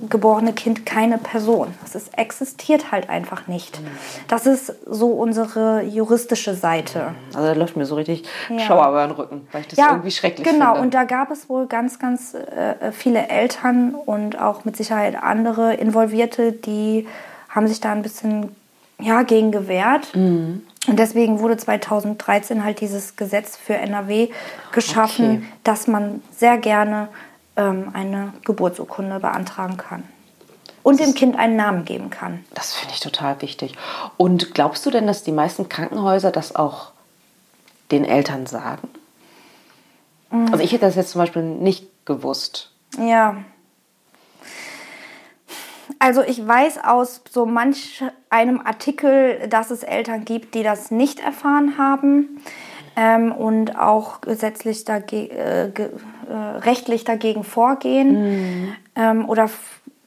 [0.09, 1.73] geborene Kind keine Person.
[1.85, 3.79] Es existiert halt einfach nicht.
[4.27, 7.13] Das ist so unsere juristische Seite.
[7.33, 8.59] Also da läuft mir so richtig ja.
[8.59, 10.73] Schauer über den Rücken, weil ich das ja, irgendwie schrecklich genau.
[10.73, 10.73] finde.
[10.73, 15.21] Genau, und da gab es wohl ganz, ganz äh, viele Eltern und auch mit Sicherheit
[15.21, 17.07] andere Involvierte, die
[17.49, 18.55] haben sich da ein bisschen
[18.99, 20.15] ja, gegen gewehrt.
[20.15, 20.63] Mhm.
[20.87, 24.29] Und deswegen wurde 2013 halt dieses Gesetz für NRW
[24.71, 25.43] geschaffen, okay.
[25.63, 27.09] dass man sehr gerne
[27.55, 30.03] ähm, eine Geburtsurkunde beantragen kann.
[30.83, 32.43] Und das dem Kind einen Namen geben kann.
[32.55, 33.75] Das finde ich total wichtig.
[34.17, 36.91] Und glaubst du denn, dass die meisten Krankenhäuser das auch
[37.91, 38.89] den Eltern sagen?
[40.31, 40.47] Mhm.
[40.51, 42.71] Also ich hätte das jetzt zum Beispiel nicht gewusst.
[42.97, 43.37] Ja.
[46.01, 51.19] Also ich weiß aus so manch einem Artikel, dass es Eltern gibt, die das nicht
[51.19, 52.41] erfahren haben
[52.95, 55.89] ähm, und auch gesetzlich dagegen, äh, ge,
[56.27, 58.75] äh, rechtlich dagegen vorgehen mhm.
[58.95, 59.47] ähm, oder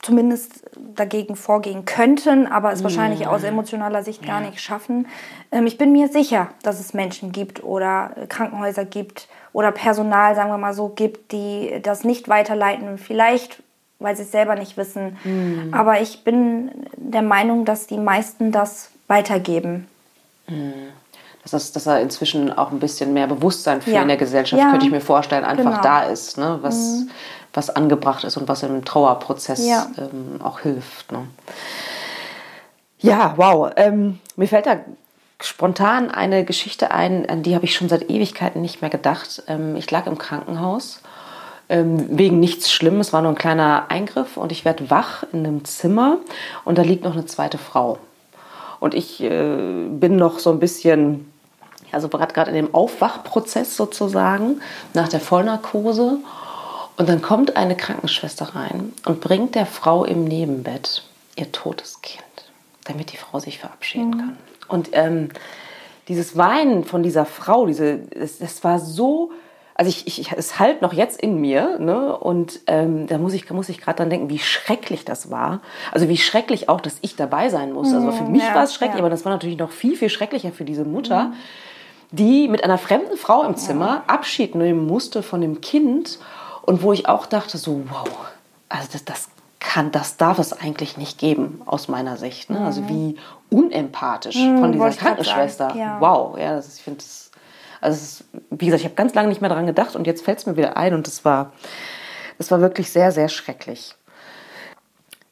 [0.02, 0.64] zumindest
[0.96, 2.84] dagegen vorgehen könnten, aber es mhm.
[2.84, 5.06] wahrscheinlich aus emotionaler Sicht gar nicht schaffen.
[5.52, 10.50] Ähm, ich bin mir sicher, dass es Menschen gibt oder Krankenhäuser gibt oder Personal, sagen
[10.50, 12.98] wir mal so, gibt, die das nicht weiterleiten.
[12.98, 13.62] Vielleicht
[14.04, 15.16] weil sie es selber nicht wissen.
[15.24, 15.74] Mhm.
[15.74, 19.88] Aber ich bin der Meinung, dass die meisten das weitergeben.
[20.46, 20.92] Mhm
[21.44, 24.02] dass, das, dass da inzwischen auch ein bisschen mehr Bewusstsein für ja.
[24.02, 24.70] in der Gesellschaft, ja.
[24.70, 25.82] könnte ich mir vorstellen, einfach genau.
[25.82, 26.58] da ist, ne?
[26.62, 27.10] was, mhm.
[27.52, 29.86] was angebracht ist und was im Trauerprozess ja.
[29.98, 31.12] ähm, auch hilft.
[31.12, 31.28] Ne?
[32.98, 33.70] Ja, wow.
[33.76, 34.78] Ähm, mir fällt da
[35.38, 39.42] spontan eine Geschichte ein, an die habe ich schon seit Ewigkeiten nicht mehr gedacht.
[39.46, 41.02] Ähm, ich lag im Krankenhaus
[41.68, 46.18] wegen nichts Schlimmes, war nur ein kleiner Eingriff und ich werde wach in einem Zimmer
[46.64, 47.98] und da liegt noch eine zweite Frau.
[48.80, 51.32] Und ich äh, bin noch so ein bisschen
[51.94, 54.60] also gerade in dem Aufwachprozess sozusagen,
[54.92, 56.18] nach der Vollnarkose.
[56.96, 61.02] Und dann kommt eine Krankenschwester rein und bringt der Frau im Nebenbett
[61.36, 62.22] ihr totes Kind,
[62.84, 64.18] damit die Frau sich verabschieden mhm.
[64.18, 64.36] kann.
[64.68, 65.28] Und ähm,
[66.08, 69.32] dieses Weinen von dieser Frau, diese, das, das war so,
[69.74, 72.16] also ich, ich, es halt noch jetzt in mir, ne?
[72.16, 75.60] Und ähm, da muss ich, muss ich gerade dann denken, wie schrecklich das war.
[75.92, 77.92] Also wie schrecklich auch, dass ich dabei sein muss.
[77.92, 79.00] Also für mhm, mich ja, war es schrecklich, ja.
[79.00, 81.24] aber das war natürlich noch viel, viel schrecklicher für diese Mutter.
[81.24, 81.34] Mhm
[82.14, 86.18] die mit einer fremden Frau im Zimmer Abschied nehmen musste von dem Kind
[86.62, 88.08] und wo ich auch dachte so wow,
[88.68, 92.50] also das, das kann, das darf es eigentlich nicht geben aus meiner Sicht.
[92.50, 92.60] Ne?
[92.60, 92.86] Also mhm.
[92.86, 93.16] Also wie
[93.50, 95.74] unempathisch mhm, von dieser Krankenschwester.
[95.74, 95.96] Ja.
[96.00, 97.23] Wow, ja, das, ich finde es,
[97.84, 100.38] also ist, wie gesagt, ich habe ganz lange nicht mehr daran gedacht und jetzt fällt
[100.38, 101.52] es mir wieder ein und das war,
[102.38, 103.94] das war wirklich sehr, sehr schrecklich.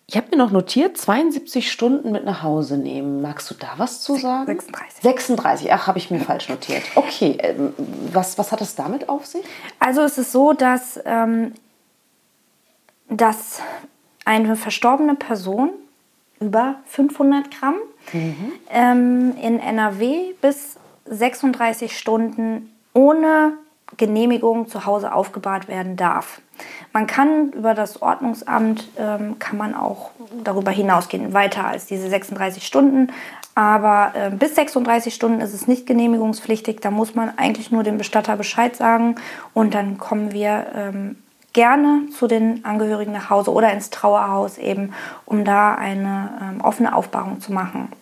[0.06, 3.22] Ich habe mir noch notiert, 72 Stunden mit nach Hause nehmen.
[3.22, 4.44] Magst du da was zu sagen?
[4.44, 5.02] 36.
[5.02, 6.82] 36, ach, habe ich mir falsch notiert.
[6.94, 7.72] Okay, ähm,
[8.12, 9.42] was, was hat es damit auf sich?
[9.78, 11.54] Also es ist so, dass, ähm,
[13.08, 13.62] dass
[14.26, 15.70] eine verstorbene Person
[16.40, 17.76] über 500 Gramm
[18.12, 18.52] mhm.
[18.70, 23.54] ähm, in NRW bis 36 Stunden ohne
[23.96, 26.40] Genehmigung zu Hause aufgebahrt werden darf.
[26.92, 30.10] Man kann über das Ordnungsamt, ähm, kann man auch
[30.44, 33.12] darüber hinausgehen, weiter als diese 36 Stunden.
[33.54, 36.80] Aber äh, bis 36 Stunden ist es nicht genehmigungspflichtig.
[36.80, 39.16] Da muss man eigentlich nur dem Bestatter Bescheid sagen
[39.52, 41.16] und dann kommen wir ähm,
[41.52, 44.94] gerne zu den Angehörigen nach Hause oder ins Trauerhaus eben,
[45.26, 47.92] um da eine ähm, offene Aufbahrung zu machen.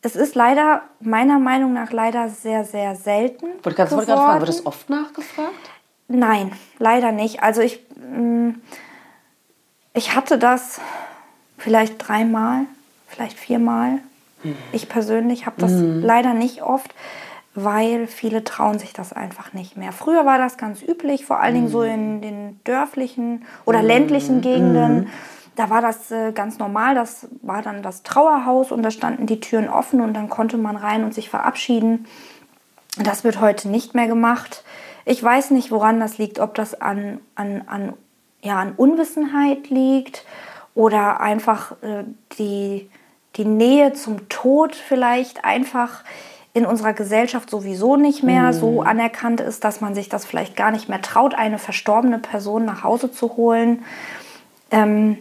[0.00, 3.46] Es ist leider, meiner Meinung nach, leider sehr, sehr selten.
[3.62, 5.70] Wollte gerade fragen, wird das oft nachgefragt?
[6.06, 7.42] Nein, leider nicht.
[7.42, 8.50] Also ich, mm,
[9.94, 10.80] ich hatte das
[11.58, 12.62] vielleicht dreimal,
[13.08, 13.98] vielleicht viermal.
[14.42, 14.56] Mhm.
[14.72, 16.00] Ich persönlich habe das mhm.
[16.02, 16.94] leider nicht oft,
[17.54, 19.90] weil viele trauen sich das einfach nicht mehr.
[19.92, 21.90] Früher war das ganz üblich, vor allen Dingen so mhm.
[21.90, 24.42] in den dörflichen oder ländlichen mhm.
[24.42, 25.08] Gegenden.
[25.58, 26.94] Da war das äh, ganz normal.
[26.94, 30.76] Das war dann das Trauerhaus und da standen die Türen offen und dann konnte man
[30.76, 32.06] rein und sich verabschieden.
[32.96, 34.62] Das wird heute nicht mehr gemacht.
[35.04, 37.94] Ich weiß nicht, woran das liegt, ob das an, an, an,
[38.40, 40.24] ja, an Unwissenheit liegt
[40.76, 42.04] oder einfach äh,
[42.38, 42.88] die,
[43.34, 46.04] die Nähe zum Tod vielleicht einfach
[46.54, 48.52] in unserer Gesellschaft sowieso nicht mehr mhm.
[48.52, 52.64] so anerkannt ist, dass man sich das vielleicht gar nicht mehr traut, eine verstorbene Person
[52.64, 53.84] nach Hause zu holen.
[54.70, 55.18] Ähm,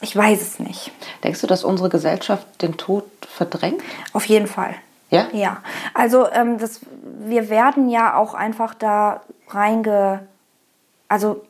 [0.00, 0.92] ich weiß es nicht.
[1.24, 3.82] Denkst du, dass unsere Gesellschaft den Tod verdrängt?
[4.12, 4.74] Auf jeden Fall.
[5.10, 5.28] Ja?
[5.32, 5.62] Ja.
[5.94, 10.26] Also ähm, das, wir werden ja auch einfach da reinge...
[11.08, 11.42] Also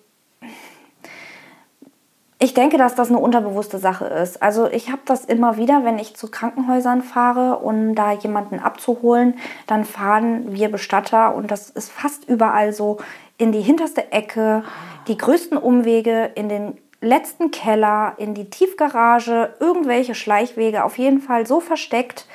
[2.40, 4.40] ich denke, dass das eine unterbewusste Sache ist.
[4.40, 9.34] Also ich habe das immer wieder, wenn ich zu Krankenhäusern fahre, um da jemanden abzuholen,
[9.66, 12.98] dann fahren wir Bestatter und das ist fast überall so
[13.38, 14.62] in die hinterste Ecke,
[15.08, 21.46] die größten Umwege in den letzten Keller, in die Tiefgarage, irgendwelche Schleichwege, auf jeden Fall
[21.46, 22.26] so versteckt,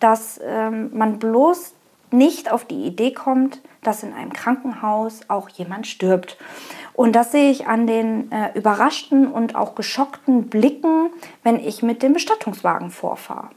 [0.00, 1.74] dass ähm, man bloß
[2.10, 6.36] nicht auf die Idee kommt, dass in einem Krankenhaus auch jemand stirbt.
[6.94, 11.10] Und das sehe ich an den äh, überraschten und auch geschockten Blicken,
[11.42, 13.48] wenn ich mit dem Bestattungswagen vorfahre.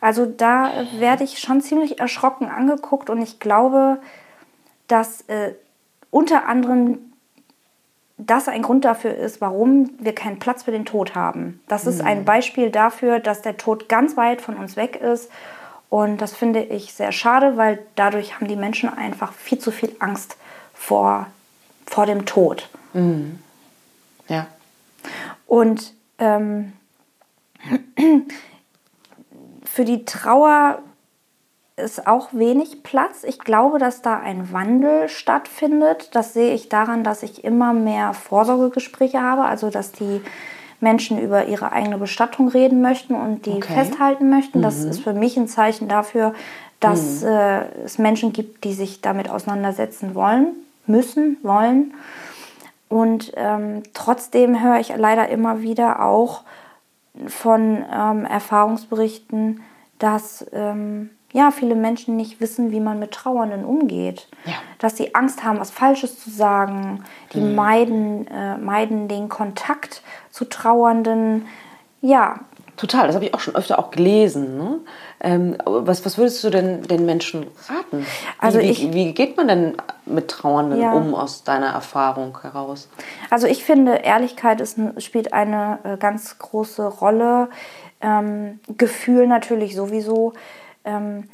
[0.00, 3.98] Also da äh, werde ich schon ziemlich erschrocken angeguckt und ich glaube,
[4.86, 5.54] dass äh,
[6.10, 7.07] unter anderem
[8.18, 11.60] das ein Grund dafür ist, warum wir keinen Platz für den Tod haben.
[11.68, 12.24] Das ist ein mhm.
[12.24, 15.30] Beispiel dafür, dass der Tod ganz weit von uns weg ist
[15.88, 19.94] und das finde ich sehr schade, weil dadurch haben die Menschen einfach viel zu viel
[20.00, 20.36] Angst
[20.74, 21.26] vor
[21.88, 22.68] vor dem Tod.
[22.92, 23.38] Mhm.
[24.28, 24.46] Ja.
[25.46, 26.74] Und ähm,
[29.64, 30.82] für die Trauer
[31.78, 33.24] ist auch wenig Platz.
[33.24, 36.10] Ich glaube, dass da ein Wandel stattfindet.
[36.14, 40.20] Das sehe ich daran, dass ich immer mehr Vorsorgegespräche habe, also dass die
[40.80, 43.74] Menschen über ihre eigene Bestattung reden möchten und die okay.
[43.74, 44.62] festhalten möchten.
[44.62, 44.90] Das mhm.
[44.90, 46.34] ist für mich ein Zeichen dafür,
[46.80, 47.28] dass mhm.
[47.28, 50.54] äh, es Menschen gibt, die sich damit auseinandersetzen wollen,
[50.86, 51.94] müssen, wollen.
[52.88, 56.42] Und ähm, trotzdem höre ich leider immer wieder auch
[57.26, 59.60] von ähm, Erfahrungsberichten,
[59.98, 64.26] dass ähm, ja, viele Menschen nicht wissen, wie man mit Trauernden umgeht.
[64.44, 64.54] Ja.
[64.80, 67.04] Dass sie Angst haben, was Falsches zu sagen.
[67.32, 67.54] Die mhm.
[67.54, 71.46] meiden, äh, meiden den Kontakt zu Trauernden.
[72.00, 72.40] Ja.
[72.76, 74.58] Total, das habe ich auch schon öfter auch gelesen.
[74.58, 74.80] Ne?
[75.20, 78.04] Ähm, was, was würdest du denn den Menschen raten?
[78.40, 80.92] Also wie, ich, wie, geht man denn mit Trauernden ja.
[80.92, 82.88] um aus deiner Erfahrung heraus?
[83.30, 87.48] Also ich finde, Ehrlichkeit ist, spielt eine äh, ganz große Rolle.
[88.00, 90.34] Ähm, Gefühl natürlich sowieso
[90.88, 91.24] ähm,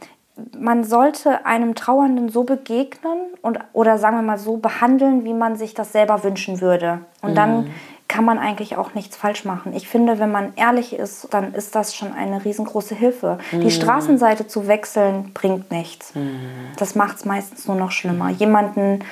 [0.58, 5.56] man sollte einem Trauernden so begegnen und oder sagen wir mal so behandeln, wie man
[5.56, 7.00] sich das selber wünschen würde.
[7.22, 7.34] Und mhm.
[7.36, 7.70] dann
[8.08, 9.72] kann man eigentlich auch nichts falsch machen.
[9.74, 13.38] Ich finde, wenn man ehrlich ist, dann ist das schon eine riesengroße Hilfe.
[13.52, 13.60] Mhm.
[13.60, 16.14] Die Straßenseite zu wechseln bringt nichts.
[16.14, 16.38] Mhm.
[16.76, 18.30] Das macht es meistens nur noch schlimmer.
[18.30, 19.04] Jemanden,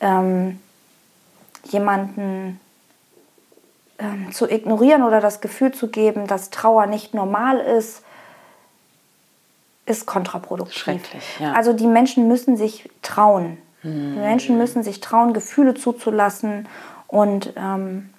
[0.00, 0.60] ähm,
[1.64, 2.60] jemanden
[3.98, 8.02] ähm, zu ignorieren oder das Gefühl zu geben, dass Trauer nicht normal ist,
[9.86, 10.76] ist kontraproduktiv.
[10.76, 11.52] Schrecklich, ja.
[11.52, 13.58] Also die Menschen müssen sich trauen.
[13.82, 14.14] Hm.
[14.14, 16.68] Die Menschen müssen sich trauen, Gefühle zuzulassen
[17.06, 18.10] und ähm,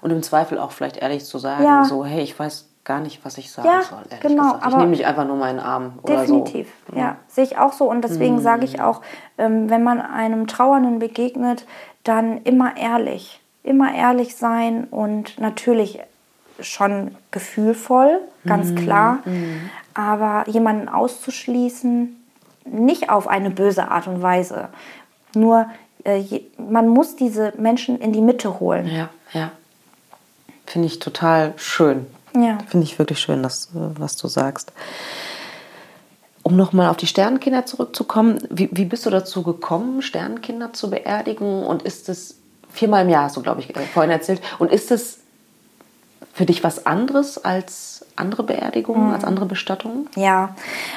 [0.00, 1.84] und im Zweifel auch vielleicht ehrlich zu sagen, ja.
[1.84, 4.02] so hey, ich weiß gar nicht, was ich sagen ja, soll.
[4.20, 4.58] genau.
[4.66, 6.68] Ich nehme nicht einfach nur meinen Arm oder definitiv.
[6.90, 6.96] so.
[6.96, 8.42] Ja, sehe ich auch so und deswegen hm.
[8.42, 9.02] sage ich auch,
[9.38, 11.66] ähm, wenn man einem Trauernden begegnet,
[12.04, 16.00] dann immer ehrlich, immer ehrlich sein und natürlich
[16.60, 18.76] schon gefühlvoll, ganz mhm.
[18.76, 19.18] klar.
[19.24, 19.70] Mhm.
[19.98, 22.14] Aber jemanden auszuschließen,
[22.64, 24.68] nicht auf eine böse Art und Weise.
[25.34, 25.66] Nur
[26.04, 26.22] äh,
[26.56, 28.86] man muss diese Menschen in die Mitte holen.
[28.86, 29.50] Ja, ja.
[30.66, 32.06] Finde ich total schön.
[32.32, 32.58] Ja.
[32.68, 34.72] Finde ich wirklich schön, das, äh, was du sagst.
[36.44, 41.64] Um nochmal auf die Sternenkinder zurückzukommen, wie, wie bist du dazu gekommen, Sternenkinder zu beerdigen?
[41.64, 42.36] Und ist es
[42.70, 44.40] viermal im Jahr, hast du, glaube ich, äh, vorhin erzählt.
[44.60, 45.18] Und ist es
[46.32, 49.14] für dich was anderes als andere Beerdigungen, mhm.
[49.14, 50.08] als andere Bestattungen?
[50.16, 50.54] Ja,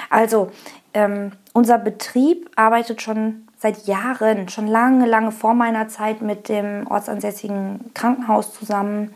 [0.09, 0.51] also
[0.93, 6.87] ähm, unser Betrieb arbeitet schon seit Jahren, schon lange, lange vor meiner Zeit mit dem
[6.87, 9.13] ortsansässigen Krankenhaus zusammen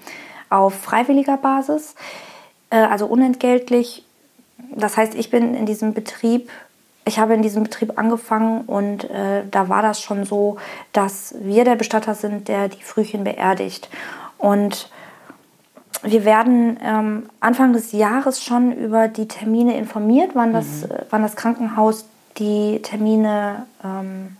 [0.49, 1.95] auf freiwilliger Basis,
[2.69, 4.05] äh, also unentgeltlich.
[4.75, 6.49] Das heißt, ich bin in diesem Betrieb,
[7.05, 10.57] ich habe in diesem Betrieb angefangen und äh, da war das schon so,
[10.93, 13.89] dass wir der Bestatter sind, der die Frühchen beerdigt.
[14.37, 14.89] Und
[16.05, 20.89] wir werden ähm, Anfang des Jahres schon über die Termine informiert, wann das, mhm.
[21.09, 22.05] wann das Krankenhaus
[22.37, 24.37] die Termine ähm,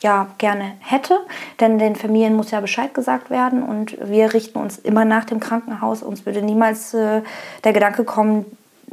[0.00, 1.18] ja, gerne hätte.
[1.60, 5.40] Denn den Familien muss ja Bescheid gesagt werden und wir richten uns immer nach dem
[5.40, 6.02] Krankenhaus.
[6.02, 7.22] Uns würde niemals äh,
[7.64, 8.44] der Gedanke kommen,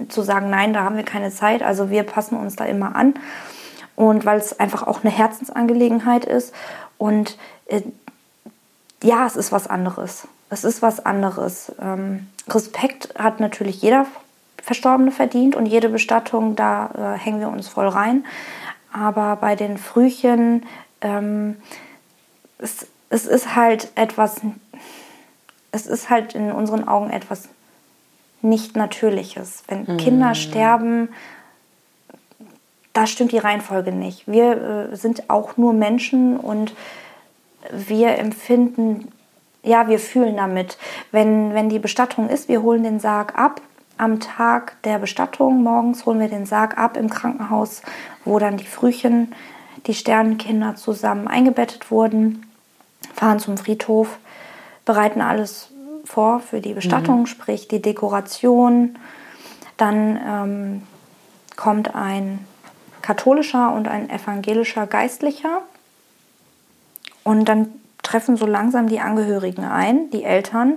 [0.10, 1.64] zu sagen, nein, da haben wir keine Zeit.
[1.64, 3.14] Also wir passen uns da immer an.
[3.96, 6.54] Und weil es einfach auch eine Herzensangelegenheit ist.
[6.98, 7.82] Und äh,
[9.04, 10.28] ja, es ist was anderes.
[10.56, 11.74] Es ist was anderes.
[11.82, 14.06] Ähm, Respekt hat natürlich jeder
[14.64, 18.26] Verstorbene verdient und jede Bestattung, da äh, hängen wir uns voll rein.
[18.94, 20.66] Aber bei den Frühchen,
[21.02, 21.58] ähm,
[22.58, 24.40] es, es ist halt etwas,
[25.74, 27.50] es ist halt in unseren Augen etwas
[28.42, 29.66] nicht Natürliches.
[29.68, 29.98] Wenn mhm.
[29.98, 31.10] Kinder sterben,
[32.94, 34.26] da stimmt die Reihenfolge nicht.
[34.26, 36.74] Wir äh, sind auch nur Menschen und
[37.74, 39.12] wir empfinden
[39.66, 40.78] ja, wir fühlen damit.
[41.12, 43.62] Wenn, wenn die Bestattung ist, wir holen den Sarg ab.
[43.98, 47.82] Am Tag der Bestattung morgens holen wir den Sarg ab im Krankenhaus,
[48.26, 49.34] wo dann die Frühchen,
[49.88, 52.46] die Sternenkinder zusammen eingebettet wurden,
[53.14, 54.18] fahren zum Friedhof,
[54.84, 55.70] bereiten alles
[56.04, 57.26] vor für die Bestattung, mhm.
[57.26, 58.98] sprich die Dekoration.
[59.78, 60.82] Dann ähm,
[61.56, 62.46] kommt ein
[63.02, 65.62] katholischer und ein evangelischer Geistlicher.
[67.24, 67.70] Und dann
[68.06, 70.76] treffen so langsam die Angehörigen ein, die Eltern,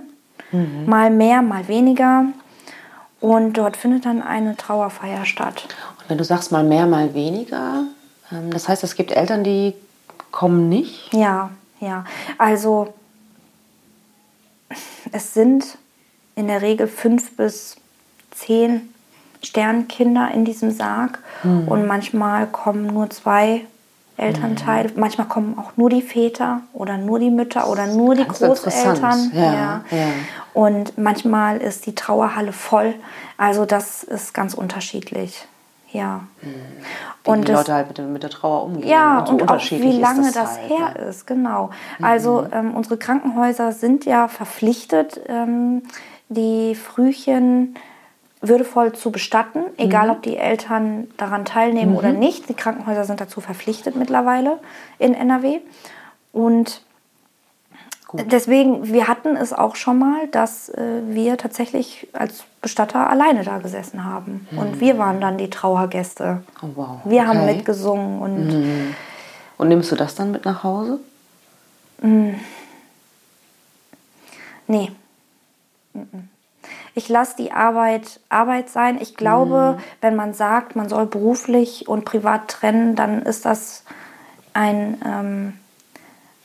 [0.51, 0.85] mhm.
[0.85, 2.25] mal mehr, mal weniger.
[3.21, 5.67] Und dort findet dann eine Trauerfeier statt.
[5.99, 7.83] Und wenn du sagst mal mehr, mal weniger,
[8.31, 9.73] ähm, das heißt, es gibt Eltern, die
[10.31, 11.13] kommen nicht?
[11.13, 12.05] Ja, ja.
[12.37, 12.93] Also
[15.11, 15.77] es sind
[16.35, 17.75] in der Regel fünf bis
[18.31, 18.93] zehn
[19.41, 21.67] Sternkinder in diesem Sarg mhm.
[21.67, 23.65] und manchmal kommen nur zwei
[24.19, 24.85] Elternteil.
[24.85, 24.99] Mhm.
[24.99, 29.31] Manchmal kommen auch nur die Väter oder nur die Mütter oder nur die Großeltern.
[29.33, 29.83] Ja, ja.
[29.91, 30.07] ja.
[30.53, 32.93] Und manchmal ist die Trauerhalle voll.
[33.37, 35.47] Also das ist ganz unterschiedlich.
[35.91, 36.21] Ja.
[36.41, 36.49] Mhm.
[37.23, 38.87] Wie und die Leute halt mit, mit, der Trauer umgehen.
[38.87, 41.09] Ja, und, so und auch wie lange das, das halt, her ne?
[41.09, 41.69] ist, genau.
[41.97, 42.05] Mhm.
[42.05, 45.83] Also ähm, unsere Krankenhäuser sind ja verpflichtet, ähm,
[46.29, 47.75] die Frühchen
[48.41, 50.11] würdevoll zu bestatten, egal mhm.
[50.11, 51.97] ob die Eltern daran teilnehmen mhm.
[51.97, 52.47] oder nicht.
[52.47, 54.59] Die Krankenhäuser sind dazu verpflichtet mittlerweile
[54.97, 55.59] in NRW.
[56.31, 56.81] Und
[58.07, 58.31] Gut.
[58.31, 63.57] deswegen, wir hatten es auch schon mal, dass äh, wir tatsächlich als Bestatter alleine da
[63.57, 64.47] gesessen haben.
[64.51, 64.57] Mhm.
[64.57, 66.43] Und wir waren dann die Trauergäste.
[66.61, 66.99] Oh, wow.
[67.03, 67.27] Wir okay.
[67.27, 68.21] haben mitgesungen.
[68.21, 68.95] Und, mhm.
[69.57, 70.99] und nimmst du das dann mit nach Hause?
[72.01, 72.39] Mhm.
[74.67, 74.91] Nee.
[75.93, 76.29] Mhm
[76.95, 78.97] ich lasse die Arbeit Arbeit sein.
[79.01, 79.83] Ich glaube, mhm.
[80.01, 83.83] wenn man sagt, man soll beruflich und privat trennen, dann ist das
[84.53, 85.53] ein, ähm,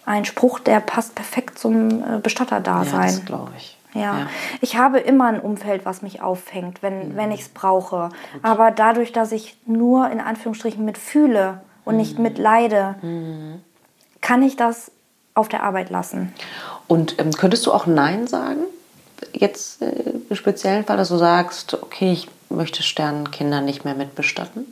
[0.07, 3.01] ein Spruch, der passt perfekt zum äh, Bestatterdasein.
[3.01, 3.78] Ja, das glaube ich.
[3.95, 4.01] Ja.
[4.01, 4.26] ja.
[4.61, 7.16] ich habe immer ein Umfeld, was mich auffängt, wenn, mhm.
[7.16, 8.11] wenn ich es brauche.
[8.32, 8.45] Gut.
[8.45, 12.01] Aber dadurch, dass ich nur in Anführungsstrichen mitfühle und mhm.
[12.01, 13.62] nicht mitleide, mhm.
[14.20, 14.90] kann ich das
[15.34, 16.32] auf der Arbeit lassen.
[16.86, 18.61] Und ähm, könntest du auch Nein sagen?
[19.33, 24.67] Jetzt äh, im speziellen Fall, dass du sagst, okay, ich möchte Sternenkinder nicht mehr mitbestatten?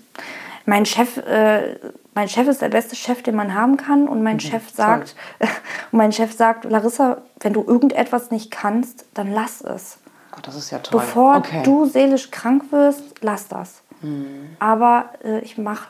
[0.64, 1.76] Mein Chef, äh,
[2.14, 4.06] mein Chef ist der beste Chef, den man haben kann.
[4.08, 9.04] Und mein mhm, Chef sagt, und mein Chef sagt, Larissa, wenn du irgendetwas nicht kannst,
[9.14, 9.98] dann lass es.
[10.36, 11.00] Oh, das ist ja toll.
[11.00, 11.62] Bevor okay.
[11.64, 13.82] du seelisch krank wirst, lass das.
[14.00, 14.56] Mhm.
[14.58, 15.88] Aber äh, ich mache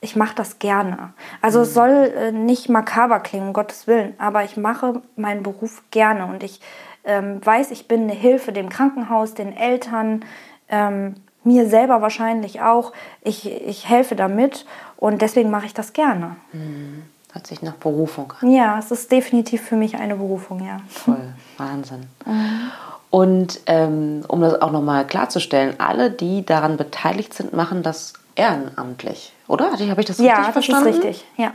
[0.00, 1.12] ich mache das gerne.
[1.42, 1.64] Also mhm.
[1.64, 6.26] es soll äh, nicht makaber klingen, um Gottes Willen, aber ich mache meinen Beruf gerne
[6.26, 6.60] und ich
[7.04, 10.24] ähm, weiß, ich bin eine Hilfe dem Krankenhaus, den Eltern,
[10.68, 12.92] ähm, mir selber wahrscheinlich auch.
[13.22, 16.36] Ich, ich helfe damit und deswegen mache ich das gerne.
[16.52, 17.02] Mhm.
[17.32, 18.50] Hört sich nach Berufung an.
[18.50, 20.78] Ja, es ist definitiv für mich eine Berufung, ja.
[21.04, 22.06] Toll, Wahnsinn.
[22.26, 22.70] Mhm.
[23.10, 29.32] Und ähm, um das auch nochmal klarzustellen, alle, die daran beteiligt sind, machen das ehrenamtlich,
[29.48, 29.72] oder?
[29.72, 30.86] Habe ich das richtig ja, das verstanden?
[30.86, 31.52] Ja, das ist richtig, ja.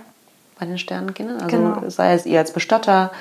[0.60, 1.41] Bei den Sternenkindern?
[1.41, 1.89] Also genau.
[1.89, 3.12] sei es ihr als Bestatter,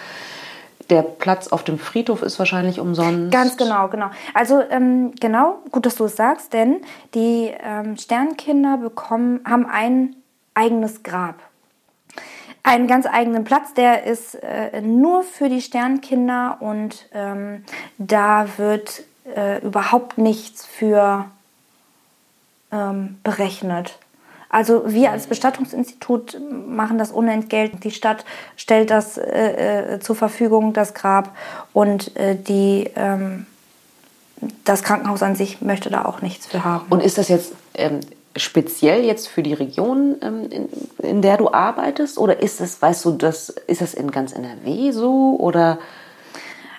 [0.91, 3.32] der Platz auf dem Friedhof ist wahrscheinlich umsonst.
[3.32, 4.11] Ganz genau, genau.
[4.35, 6.80] Also ähm, genau, gut, dass du es sagst, denn
[7.14, 10.16] die ähm, Sternkinder bekommen, haben ein
[10.55, 11.37] eigenes Grab.
[12.62, 17.64] Einen ganz eigenen Platz, der ist äh, nur für die Sternkinder und ähm,
[17.99, 19.03] da wird
[19.37, 21.26] äh, überhaupt nichts für
[22.72, 23.99] ähm, berechnet.
[24.55, 27.82] Also wir als Bestattungsinstitut machen das unentgeltend.
[27.82, 28.24] Die Stadt
[28.57, 31.36] stellt das äh, äh, zur Verfügung, das Grab,
[31.72, 33.46] und äh, die, ähm,
[34.64, 36.86] das Krankenhaus an sich möchte da auch nichts für haben.
[36.88, 37.98] Und ist das jetzt ähm,
[38.36, 43.07] speziell jetzt für die Region, ähm, in, in, der du arbeitest, oder ist das, weißt
[43.07, 45.80] du, das, ist das in ganz NRW so oder?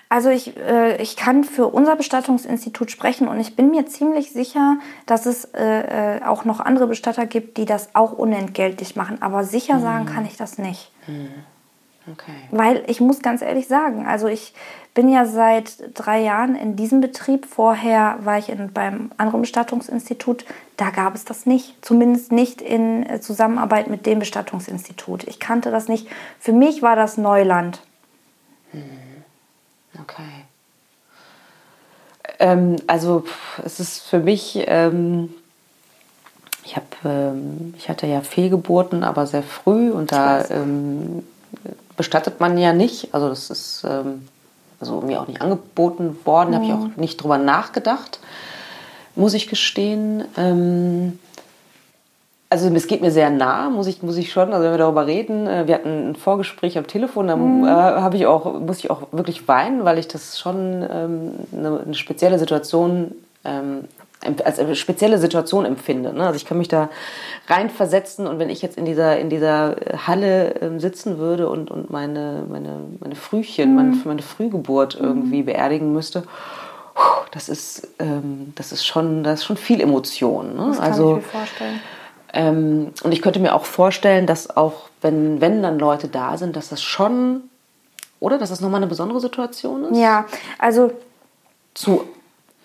[0.08, 4.78] Also ich, äh, ich kann für unser Bestattungsinstitut sprechen und ich bin mir ziemlich sicher,
[5.04, 9.20] dass es äh, äh auch noch andere Bestatter gibt, die das auch unentgeltlich machen.
[9.20, 9.82] Aber sicher mhm.
[9.82, 10.92] sagen kann ich das nicht.
[11.08, 11.30] Mhm.
[12.12, 12.32] Okay.
[12.52, 14.54] Weil ich muss ganz ehrlich sagen, also ich
[14.94, 17.46] bin ja seit drei Jahren in diesem Betrieb.
[17.46, 20.44] Vorher war ich in, beim anderen Bestattungsinstitut.
[20.76, 21.74] Da gab es das nicht.
[21.84, 25.24] Zumindest nicht in äh, Zusammenarbeit mit dem Bestattungsinstitut.
[25.24, 26.08] Ich kannte das nicht.
[26.38, 27.82] Für mich war das Neuland.
[28.72, 29.15] Mhm.
[30.02, 30.44] Okay.
[32.38, 33.24] Ähm, also
[33.64, 35.32] es ist für mich, ähm,
[36.64, 41.22] ich habe, ähm, ich hatte ja Fehlgeburten, aber sehr früh und da ähm,
[41.96, 43.14] bestattet man ja nicht.
[43.14, 44.28] Also das ist ähm,
[44.80, 46.54] also mir auch nicht angeboten worden, mhm.
[46.54, 48.20] habe ich auch nicht drüber nachgedacht,
[49.14, 50.24] muss ich gestehen.
[52.48, 55.06] Also es geht mir sehr nah, muss ich, muss ich schon, also wenn wir darüber
[55.06, 57.64] reden, äh, wir hatten ein Vorgespräch am Telefon, da mhm.
[57.64, 61.94] Äh, ich auch, muss ich auch wirklich weinen, weil ich das schon ähm, eine, eine,
[61.94, 63.12] spezielle Situation
[63.44, 63.84] ähm,
[64.44, 66.12] als eine spezielle Situation empfinde.
[66.12, 66.24] Ne?
[66.24, 66.88] Also ich kann mich da
[67.48, 69.76] reinversetzen und wenn ich jetzt in dieser, in dieser
[70.06, 73.76] Halle ähm, sitzen würde und, und meine, meine, meine Frühchen, mhm.
[73.76, 75.46] meine, meine Frühgeburt irgendwie mhm.
[75.46, 76.24] beerdigen müsste,
[77.32, 80.56] das ist, ähm, das ist schon, das ist schon viel Emotion.
[80.56, 80.66] Ne?
[80.68, 81.80] Das kann also, ich mir vorstellen.
[82.36, 86.54] Ähm, und ich könnte mir auch vorstellen, dass auch, wenn, wenn dann Leute da sind,
[86.54, 87.44] dass das schon,
[88.20, 88.36] oder?
[88.36, 89.98] Dass das nochmal eine besondere Situation ist?
[89.98, 90.26] Ja,
[90.58, 90.92] also.
[91.72, 92.04] Zu,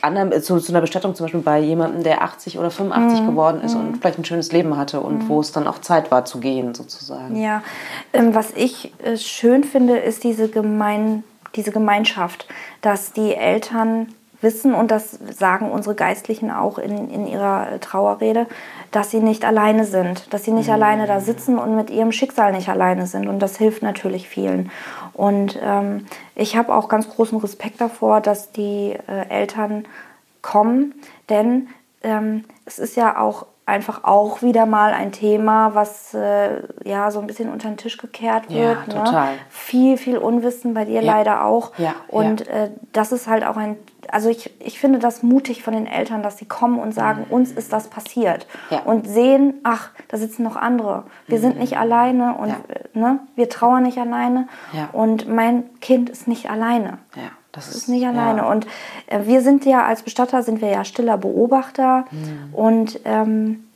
[0.02, 3.28] anderen, äh, zu, zu einer Bestattung zum Beispiel bei jemandem, der 80 oder 85 mhm.
[3.28, 3.80] geworden ist mhm.
[3.80, 5.30] und vielleicht ein schönes Leben hatte und mhm.
[5.30, 7.42] wo es dann auch Zeit war zu gehen, sozusagen.
[7.42, 7.64] Ja,
[8.12, 11.24] ähm, was ich äh, schön finde, ist diese, Gemein,
[11.56, 12.46] diese Gemeinschaft,
[12.82, 14.08] dass die Eltern
[14.42, 18.48] wissen, und das sagen unsere Geistlichen auch in, in ihrer Trauerrede,
[18.92, 20.74] dass sie nicht alleine sind, dass sie nicht mhm.
[20.74, 23.28] alleine da sitzen und mit ihrem Schicksal nicht alleine sind.
[23.28, 24.72] Und das hilft natürlich vielen.
[25.14, 29.86] Und ähm, ich habe auch ganz großen Respekt davor, dass die äh, Eltern
[30.42, 30.96] kommen,
[31.30, 31.68] denn
[32.04, 37.20] ähm, es ist ja auch einfach auch wieder mal ein Thema, was äh, ja so
[37.20, 38.78] ein bisschen unter den Tisch gekehrt wird.
[38.88, 39.06] Ja, ne?
[39.06, 39.34] total.
[39.34, 39.40] Ne?
[39.50, 41.14] Viel, viel Unwissen bei dir ja.
[41.14, 41.72] leider auch.
[41.78, 42.66] Ja, und ja.
[42.66, 43.78] Äh, das ist halt auch ein,
[44.10, 47.34] also ich, ich finde das mutig von den Eltern, dass sie kommen und sagen, mhm.
[47.34, 48.48] uns ist das passiert.
[48.70, 48.80] Ja.
[48.82, 51.04] Und sehen, ach, da sitzen noch andere.
[51.28, 51.42] Wir mhm.
[51.42, 54.48] sind nicht alleine und äh, ne, wir trauern nicht alleine.
[54.92, 56.98] Und mein Kind ist nicht alleine.
[57.16, 57.32] Ja.
[57.52, 58.42] Das ist, nicht alleine.
[58.42, 58.52] Ja.
[58.52, 58.66] Und
[59.08, 62.54] äh, wir sind ja als Bestatter sind wir ja stiller Beobachter mhm.
[62.54, 63.68] und ähm,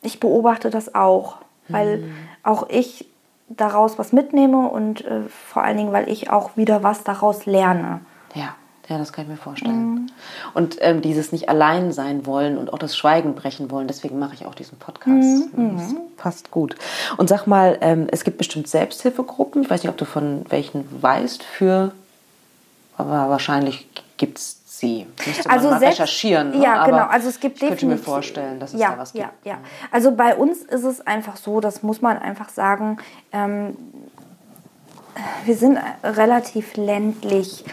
[0.00, 1.36] ich beobachte das auch,
[1.68, 2.14] weil mhm.
[2.42, 3.06] auch ich
[3.48, 8.00] daraus was mitnehme und äh, vor allen Dingen, weil ich auch wieder was daraus lerne.
[8.34, 8.54] Ja.
[8.92, 9.94] Ja, das kann ich mir vorstellen.
[9.94, 10.06] Mhm.
[10.52, 14.34] Und ähm, dieses nicht allein sein wollen und auch das Schweigen brechen wollen, deswegen mache
[14.34, 15.56] ich auch diesen Podcast.
[15.56, 15.78] Mhm.
[15.78, 16.76] Das passt gut.
[17.16, 20.84] Und sag mal, ähm, es gibt bestimmt Selbsthilfegruppen, ich weiß nicht, ob du von welchen
[21.02, 21.92] weißt, für
[22.98, 23.88] aber wahrscheinlich
[24.18, 25.06] gibt es sie.
[25.24, 26.50] Müsste also man mal selbst, recherchieren.
[26.50, 26.62] Ne?
[26.62, 27.06] Ja, genau.
[27.06, 29.24] Also es gibt ich könnte mir vorstellen, dass es ja, da was gibt.
[29.44, 29.58] Ja, ja.
[29.90, 32.98] Also bei uns ist es einfach so, das muss man einfach sagen,
[33.32, 33.74] ähm,
[35.46, 37.64] wir sind relativ ländlich.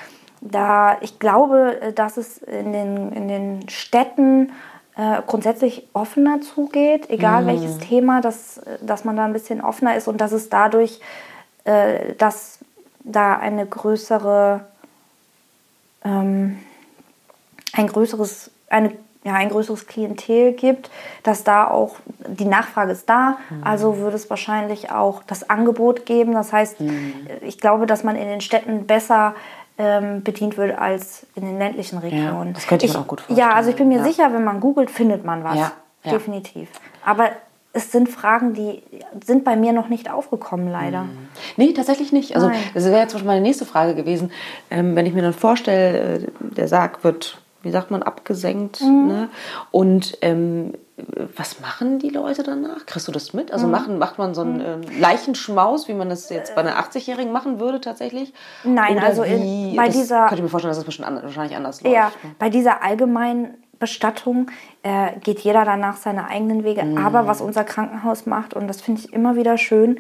[0.41, 4.51] Da ich glaube, dass es in den, in den Städten
[4.95, 7.47] äh, grundsätzlich offener zugeht, egal mhm.
[7.47, 11.01] welches Thema, dass, dass man da ein bisschen offener ist und dass es dadurch,
[11.65, 12.59] äh, dass
[13.03, 14.61] da eine größere
[16.03, 16.59] ähm,
[17.73, 20.89] ein größeres, eine, ja, ein größeres Klientel gibt,
[21.23, 21.95] dass da auch
[22.27, 23.63] die Nachfrage ist da, mhm.
[23.63, 26.33] also würde es wahrscheinlich auch das Angebot geben.
[26.33, 27.13] Das heißt, mhm.
[27.41, 29.35] ich glaube, dass man in den Städten besser
[29.79, 32.49] ähm, bedient wird als in den ländlichen Regionen.
[32.49, 33.39] Ja, das könnte ich, mir auch gut vorstellen.
[33.39, 34.03] Ja, also ich bin mir ja.
[34.03, 35.57] sicher, wenn man googelt, findet man was.
[35.57, 35.71] Ja,
[36.05, 36.69] Definitiv.
[37.03, 37.29] Aber
[37.71, 38.83] es sind Fragen, die
[39.23, 41.03] sind bei mir noch nicht aufgekommen, leider.
[41.03, 41.29] Mhm.
[41.55, 42.35] Nee, tatsächlich nicht.
[42.35, 42.59] Also Nein.
[42.73, 44.31] das wäre jetzt zum Beispiel meine nächste Frage gewesen.
[44.69, 48.81] Ähm, wenn ich mir dann vorstelle, äh, der Sarg wird, wie sagt man, abgesenkt.
[48.81, 49.07] Mhm.
[49.07, 49.29] Ne?
[49.71, 50.73] Und ähm,
[51.35, 52.85] was machen die Leute danach?
[52.85, 53.51] Kriegst du das mit?
[53.51, 53.71] Also mhm.
[53.71, 57.59] machen, macht man so einen äh, Leichenschmaus, wie man das jetzt bei einer 80-Jährigen machen
[57.59, 58.33] würde tatsächlich?
[58.63, 60.21] Nein, Oder also in, bei das dieser...
[60.21, 61.95] Könnte ich mir vorstellen, dass das bestimmt wahrscheinlich anders läuft.
[61.95, 64.51] Ja, bei dieser allgemeinen Bestattung
[64.83, 66.83] äh, geht jeder danach seine eigenen Wege.
[66.83, 66.97] Mhm.
[66.97, 69.99] Aber was unser Krankenhaus macht, und das finde ich immer wieder schön,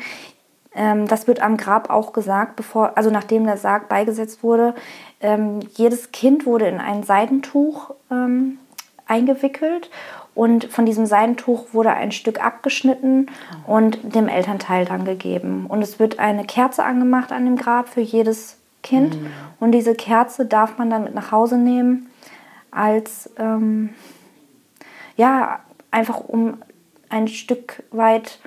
[0.75, 4.75] ähm, das wird am Grab auch gesagt, bevor, also nachdem der Sarg beigesetzt wurde,
[5.21, 8.59] ähm, jedes Kind wurde in ein Seidentuch ähm,
[9.07, 9.89] eingewickelt
[10.39, 13.25] und von diesem Seidentuch wurde ein Stück abgeschnitten
[13.67, 15.65] und dem Elternteil dann gegeben.
[15.67, 19.21] Und es wird eine Kerze angemacht an dem Grab für jedes Kind.
[19.21, 19.31] Mhm.
[19.59, 22.09] Und diese Kerze darf man dann mit nach Hause nehmen
[22.71, 23.89] als ähm,
[25.17, 25.59] ja,
[25.91, 26.59] einfach um
[27.09, 28.39] ein Stück weit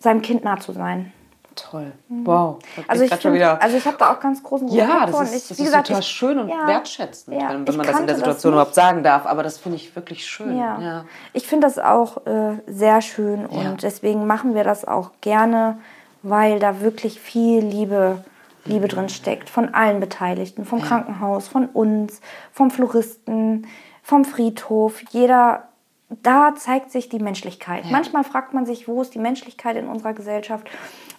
[0.00, 1.12] seinem Kind nah zu sein.
[1.56, 1.92] Toll.
[2.08, 2.26] Mhm.
[2.26, 2.58] Wow.
[2.86, 5.58] Also ich, find, also ich habe da auch ganz großen Respekt Ja, das ist, das
[5.58, 8.16] ist gesagt, total ich, schön und ja, wertschätzend, ja, wenn, wenn man das in der
[8.16, 9.26] Situation überhaupt sagen darf.
[9.26, 10.56] Aber das finde ich wirklich schön.
[10.56, 10.78] Ja.
[10.80, 11.04] ja.
[11.32, 15.78] Ich finde das auch äh, sehr schön und deswegen machen wir das auch gerne,
[16.22, 18.18] weil da wirklich viel Liebe
[18.66, 20.82] Liebe drin steckt, von allen Beteiligten, vom.
[20.82, 22.20] Krankenhaus, von uns,
[22.52, 23.66] vom Floristen,
[24.02, 25.02] vom Friedhof.
[25.10, 25.68] Jeder,
[26.08, 27.84] da zeigt sich die Menschlichkeit.
[27.84, 27.92] Ja.
[27.92, 30.68] Manchmal fragt man sich, wo ist die Menschlichkeit in unserer Gesellschaft,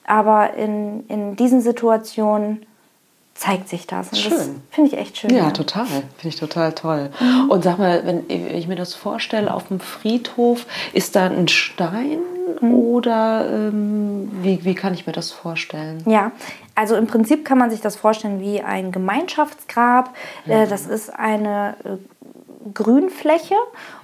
[0.08, 2.66] aber in, in diesen Situationen
[3.36, 4.10] zeigt sich das.
[4.10, 4.32] Und schön.
[4.32, 5.30] das finde ich echt schön.
[5.30, 5.51] Ja, ja.
[5.51, 5.86] total.
[5.86, 7.12] Finde ich total toll.
[7.20, 7.49] Mhm.
[7.51, 12.20] Und sag mal, wenn ich mir das vorstelle, auf dem Friedhof, ist da ein Stein
[12.62, 12.74] mhm.
[12.74, 16.03] oder ähm, wie, wie kann ich mir das vorstellen?
[16.08, 16.32] Ja,
[16.74, 20.16] also im Prinzip kann man sich das vorstellen wie ein Gemeinschaftsgrab.
[20.47, 20.70] Äh, mhm.
[20.70, 21.97] Das ist eine äh,
[22.74, 23.55] Grünfläche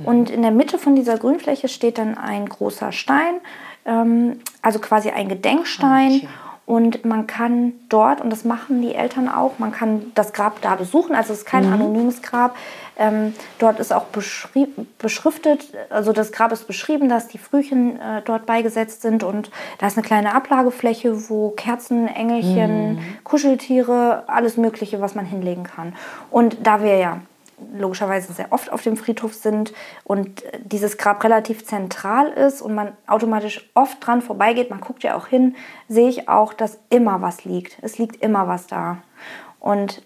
[0.05, 3.41] und in der Mitte von dieser Grünfläche steht dann ein großer Stein,
[3.85, 6.15] ähm, also quasi ein Gedenkstein.
[6.15, 6.27] Okay.
[6.65, 10.75] Und man kann dort, und das machen die Eltern auch, man kann das Grab da
[10.75, 11.13] besuchen.
[11.13, 11.73] Also es ist kein mhm.
[11.73, 12.55] anonymes Grab.
[12.95, 18.45] Ähm, dort ist auch beschriftet, also das Grab ist beschrieben, dass die Frühchen äh, dort
[18.45, 19.23] beigesetzt sind.
[19.23, 22.99] Und da ist eine kleine Ablagefläche, wo Kerzen, Engelchen, mhm.
[23.25, 25.93] Kuscheltiere, alles Mögliche, was man hinlegen kann.
[26.31, 27.19] Und da wir ja
[27.77, 32.93] logischerweise sehr oft auf dem Friedhof sind und dieses Grab relativ zentral ist und man
[33.07, 35.55] automatisch oft dran vorbeigeht, man guckt ja auch hin,
[35.87, 37.77] sehe ich auch, dass immer was liegt.
[37.81, 38.97] Es liegt immer was da.
[39.59, 40.01] Und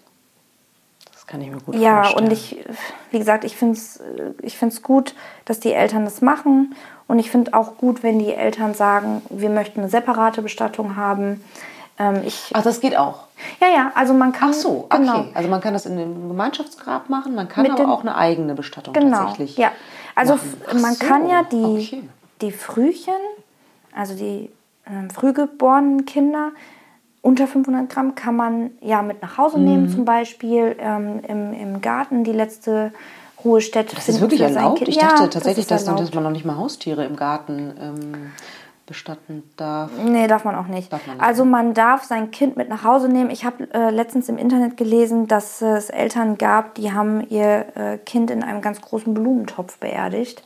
[1.12, 2.18] das kann ich mir gut ja, vorstellen.
[2.18, 2.64] Ja, und ich,
[3.10, 4.00] wie gesagt, ich finde es
[4.42, 6.74] ich find's gut, dass die Eltern das machen.
[7.06, 11.42] Und ich finde auch gut, wenn die Eltern sagen, wir möchten eine separate Bestattung haben.
[11.98, 13.24] Ähm, ich, Ach, das geht auch.
[13.60, 14.50] ja, ja, also man kann.
[14.50, 14.98] Ach so, okay.
[14.98, 15.24] genau.
[15.34, 18.54] Also man kann das in einem Gemeinschaftsgrab machen, man kann aber den- auch eine eigene
[18.54, 19.56] Bestattung Genau, tatsächlich.
[19.56, 19.72] ja.
[20.14, 20.38] Also
[20.80, 21.56] man so, kann ja die,
[21.88, 22.02] okay.
[22.40, 23.14] die Frühchen,
[23.94, 24.50] also die
[24.86, 26.50] ähm, frühgeborenen Kinder
[27.20, 29.64] unter 500 Gramm, kann man ja mit nach Hause Mhm.
[29.64, 32.92] nehmen, zum Beispiel ähm, im, im Garten die letzte
[33.44, 33.94] Ruhestätte.
[33.96, 34.82] Das ist wirklich erlaubt?
[34.86, 38.32] Ich Ja, dachte tatsächlich, ist dass, dass man noch nicht mal Haustiere im Garten ähm,
[38.88, 39.90] bestatten darf.
[40.04, 40.90] Nee, darf man auch nicht.
[40.90, 41.20] Man nicht.
[41.20, 43.30] Also man darf sein Kind mit nach Hause nehmen.
[43.30, 47.98] Ich habe äh, letztens im Internet gelesen, dass es Eltern gab, die haben ihr äh,
[47.98, 50.42] Kind in einem ganz großen Blumentopf beerdigt.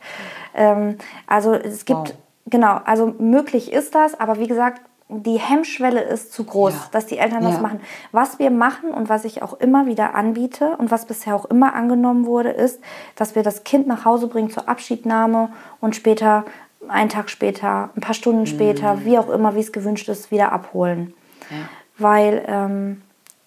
[0.53, 2.13] Ähm, also es gibt, Wow.
[2.45, 6.79] genau, also möglich ist das, aber wie gesagt, die Hemmschwelle ist zu groß, Ja.
[6.91, 7.61] dass die Eltern das Ja.
[7.61, 7.81] machen.
[8.11, 11.75] Was wir machen und was ich auch immer wieder anbiete und was bisher auch immer
[11.75, 12.79] angenommen wurde, ist,
[13.15, 15.49] dass wir das Kind nach Hause bringen zur Abschiednahme
[15.81, 16.45] und später,
[16.87, 20.51] einen Tag später, ein paar Stunden später, wie auch immer, wie es gewünscht ist, wieder
[20.51, 21.13] abholen.
[21.49, 21.57] Ja.
[21.97, 23.01] Weil ähm,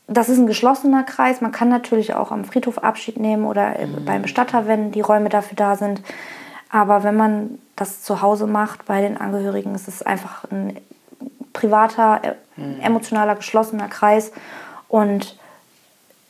[0.08, 1.40] das ist ein geschlossener Kreis.
[1.40, 5.28] Man kann natürlich auch am Friedhof Abschied nehmen oder äh, beim Bestatter, wenn die Räume
[5.28, 6.02] dafür da sind.
[6.70, 10.76] Aber wenn man das zu Hause macht bei den Angehörigen, ist es einfach ein
[11.52, 14.32] privater, äh, emotionaler, geschlossener Kreis.
[14.88, 15.36] Und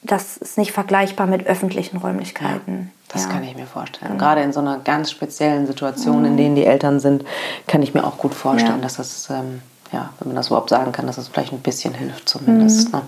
[0.02, 2.92] das ist nicht vergleichbar mit öffentlichen Räumlichkeiten.
[3.08, 3.30] Das Ja.
[3.30, 4.12] kann ich mir vorstellen.
[4.12, 7.24] Und Gerade in so einer ganz speziellen Situation, in denen die Eltern sind,
[7.66, 8.82] kann ich mir auch gut vorstellen, Ja.
[8.82, 11.94] dass das, ähm, ja, wenn man das überhaupt sagen kann, dass es vielleicht ein bisschen
[11.94, 12.98] hilft zumindest, Mhm.
[12.98, 13.02] ne?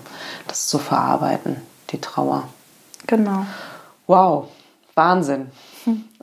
[0.47, 1.57] das zu verarbeiten,
[1.89, 2.43] die Trauer.
[3.07, 3.45] Genau.
[4.07, 4.47] Wow,
[4.95, 5.51] Wahnsinn.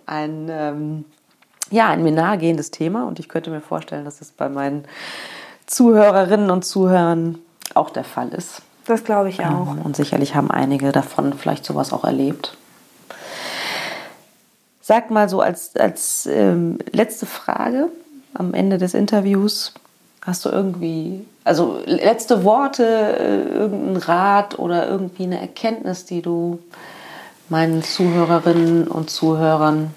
[0.06, 1.04] Ein, ähm,
[1.70, 4.84] ja, ein mir nahegehendes Thema und ich könnte mir vorstellen, dass es bei meinen
[5.66, 7.38] Zuhörerinnen und Zuhörern
[7.74, 8.62] auch der Fall ist.
[8.86, 9.66] Das glaube ich auch.
[9.72, 12.56] Ähm, Und sicherlich haben einige davon vielleicht sowas auch erlebt.
[14.86, 17.88] Sag mal so als, als ähm, letzte Frage
[18.34, 19.74] am Ende des Interviews,
[20.22, 26.60] hast du irgendwie, also letzte Worte, äh, irgendeinen Rat oder irgendwie eine Erkenntnis, die du
[27.48, 29.92] meinen Zuhörerinnen und Zuhörern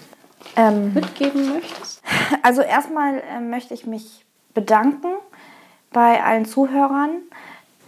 [0.56, 2.02] Ähm, mitgeben möchtest?
[2.42, 4.26] Also erstmal äh, möchte ich mich
[4.56, 5.10] bedanken
[5.94, 7.12] bei allen Zuhörern,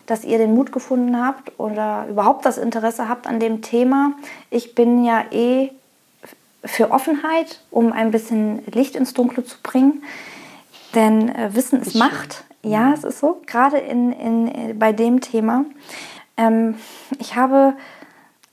[0.06, 4.12] dass ihr den Mut gefunden habt oder überhaupt das Interesse habt an dem Thema.
[4.52, 5.72] Ich bin ja eh
[6.64, 10.04] für Offenheit, um ein bisschen Licht ins Dunkle zu bringen.
[10.94, 11.96] Denn äh, Wissen ist.
[11.96, 12.44] Macht.
[12.64, 13.42] Ja, es ist so.
[13.48, 15.66] Gerade in, in, äh, bei dem Thema.
[16.38, 16.76] Ähm,
[17.20, 17.74] ich habe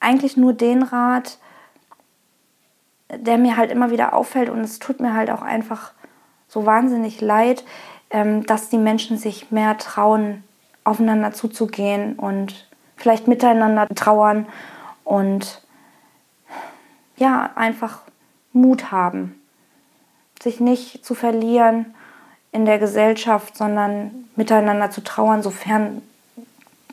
[0.00, 1.38] eigentlich nur den Rat,
[3.14, 5.92] der mir halt immer wieder auffällt und es tut mir halt auch einfach
[6.46, 7.64] so wahnsinnig leid,
[8.10, 10.44] ähm, dass die Menschen sich mehr trauen,
[10.84, 14.46] aufeinander zuzugehen und vielleicht miteinander trauern
[15.04, 15.62] und
[17.18, 18.00] ja, einfach
[18.52, 19.40] Mut haben,
[20.42, 21.86] sich nicht zu verlieren
[22.52, 26.02] in der Gesellschaft, sondern miteinander zu trauern, sofern,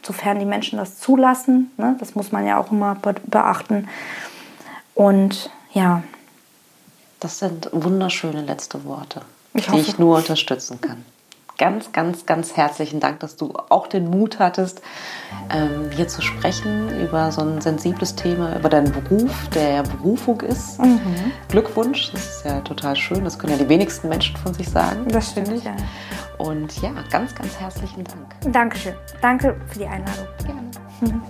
[0.03, 1.71] sofern die Menschen das zulassen.
[1.77, 1.95] Ne?
[1.99, 3.87] Das muss man ja auch immer be beachten.
[4.93, 6.03] Und ja,
[7.19, 9.21] Das sind wunderschöne letzte Worte,
[9.53, 11.05] Ich die ich nur unterstützen kann.
[11.57, 14.81] Ganz, ganz, ganz herzlichen Dank, dass du auch den Mut hattest,
[15.49, 20.41] ähm, hier zu sprechen über so ein sensibles Thema, über deinen Beruf, der ja Berufung
[20.41, 20.79] ist.
[20.79, 21.31] Mhm.
[21.47, 23.23] Glückwunsch, das ist ja total schön.
[23.23, 25.07] Das können ja die wenigsten Menschen von sich sagen.
[25.07, 25.47] das stimmt.
[25.47, 25.65] finde ich.
[25.65, 25.75] Ja.
[26.37, 28.53] Und ja, ganz, ganz herzlichen Dank.
[28.53, 28.95] Dankeschön.
[29.21, 30.27] Danke für die Einladung.
[30.45, 31.21] Gerne.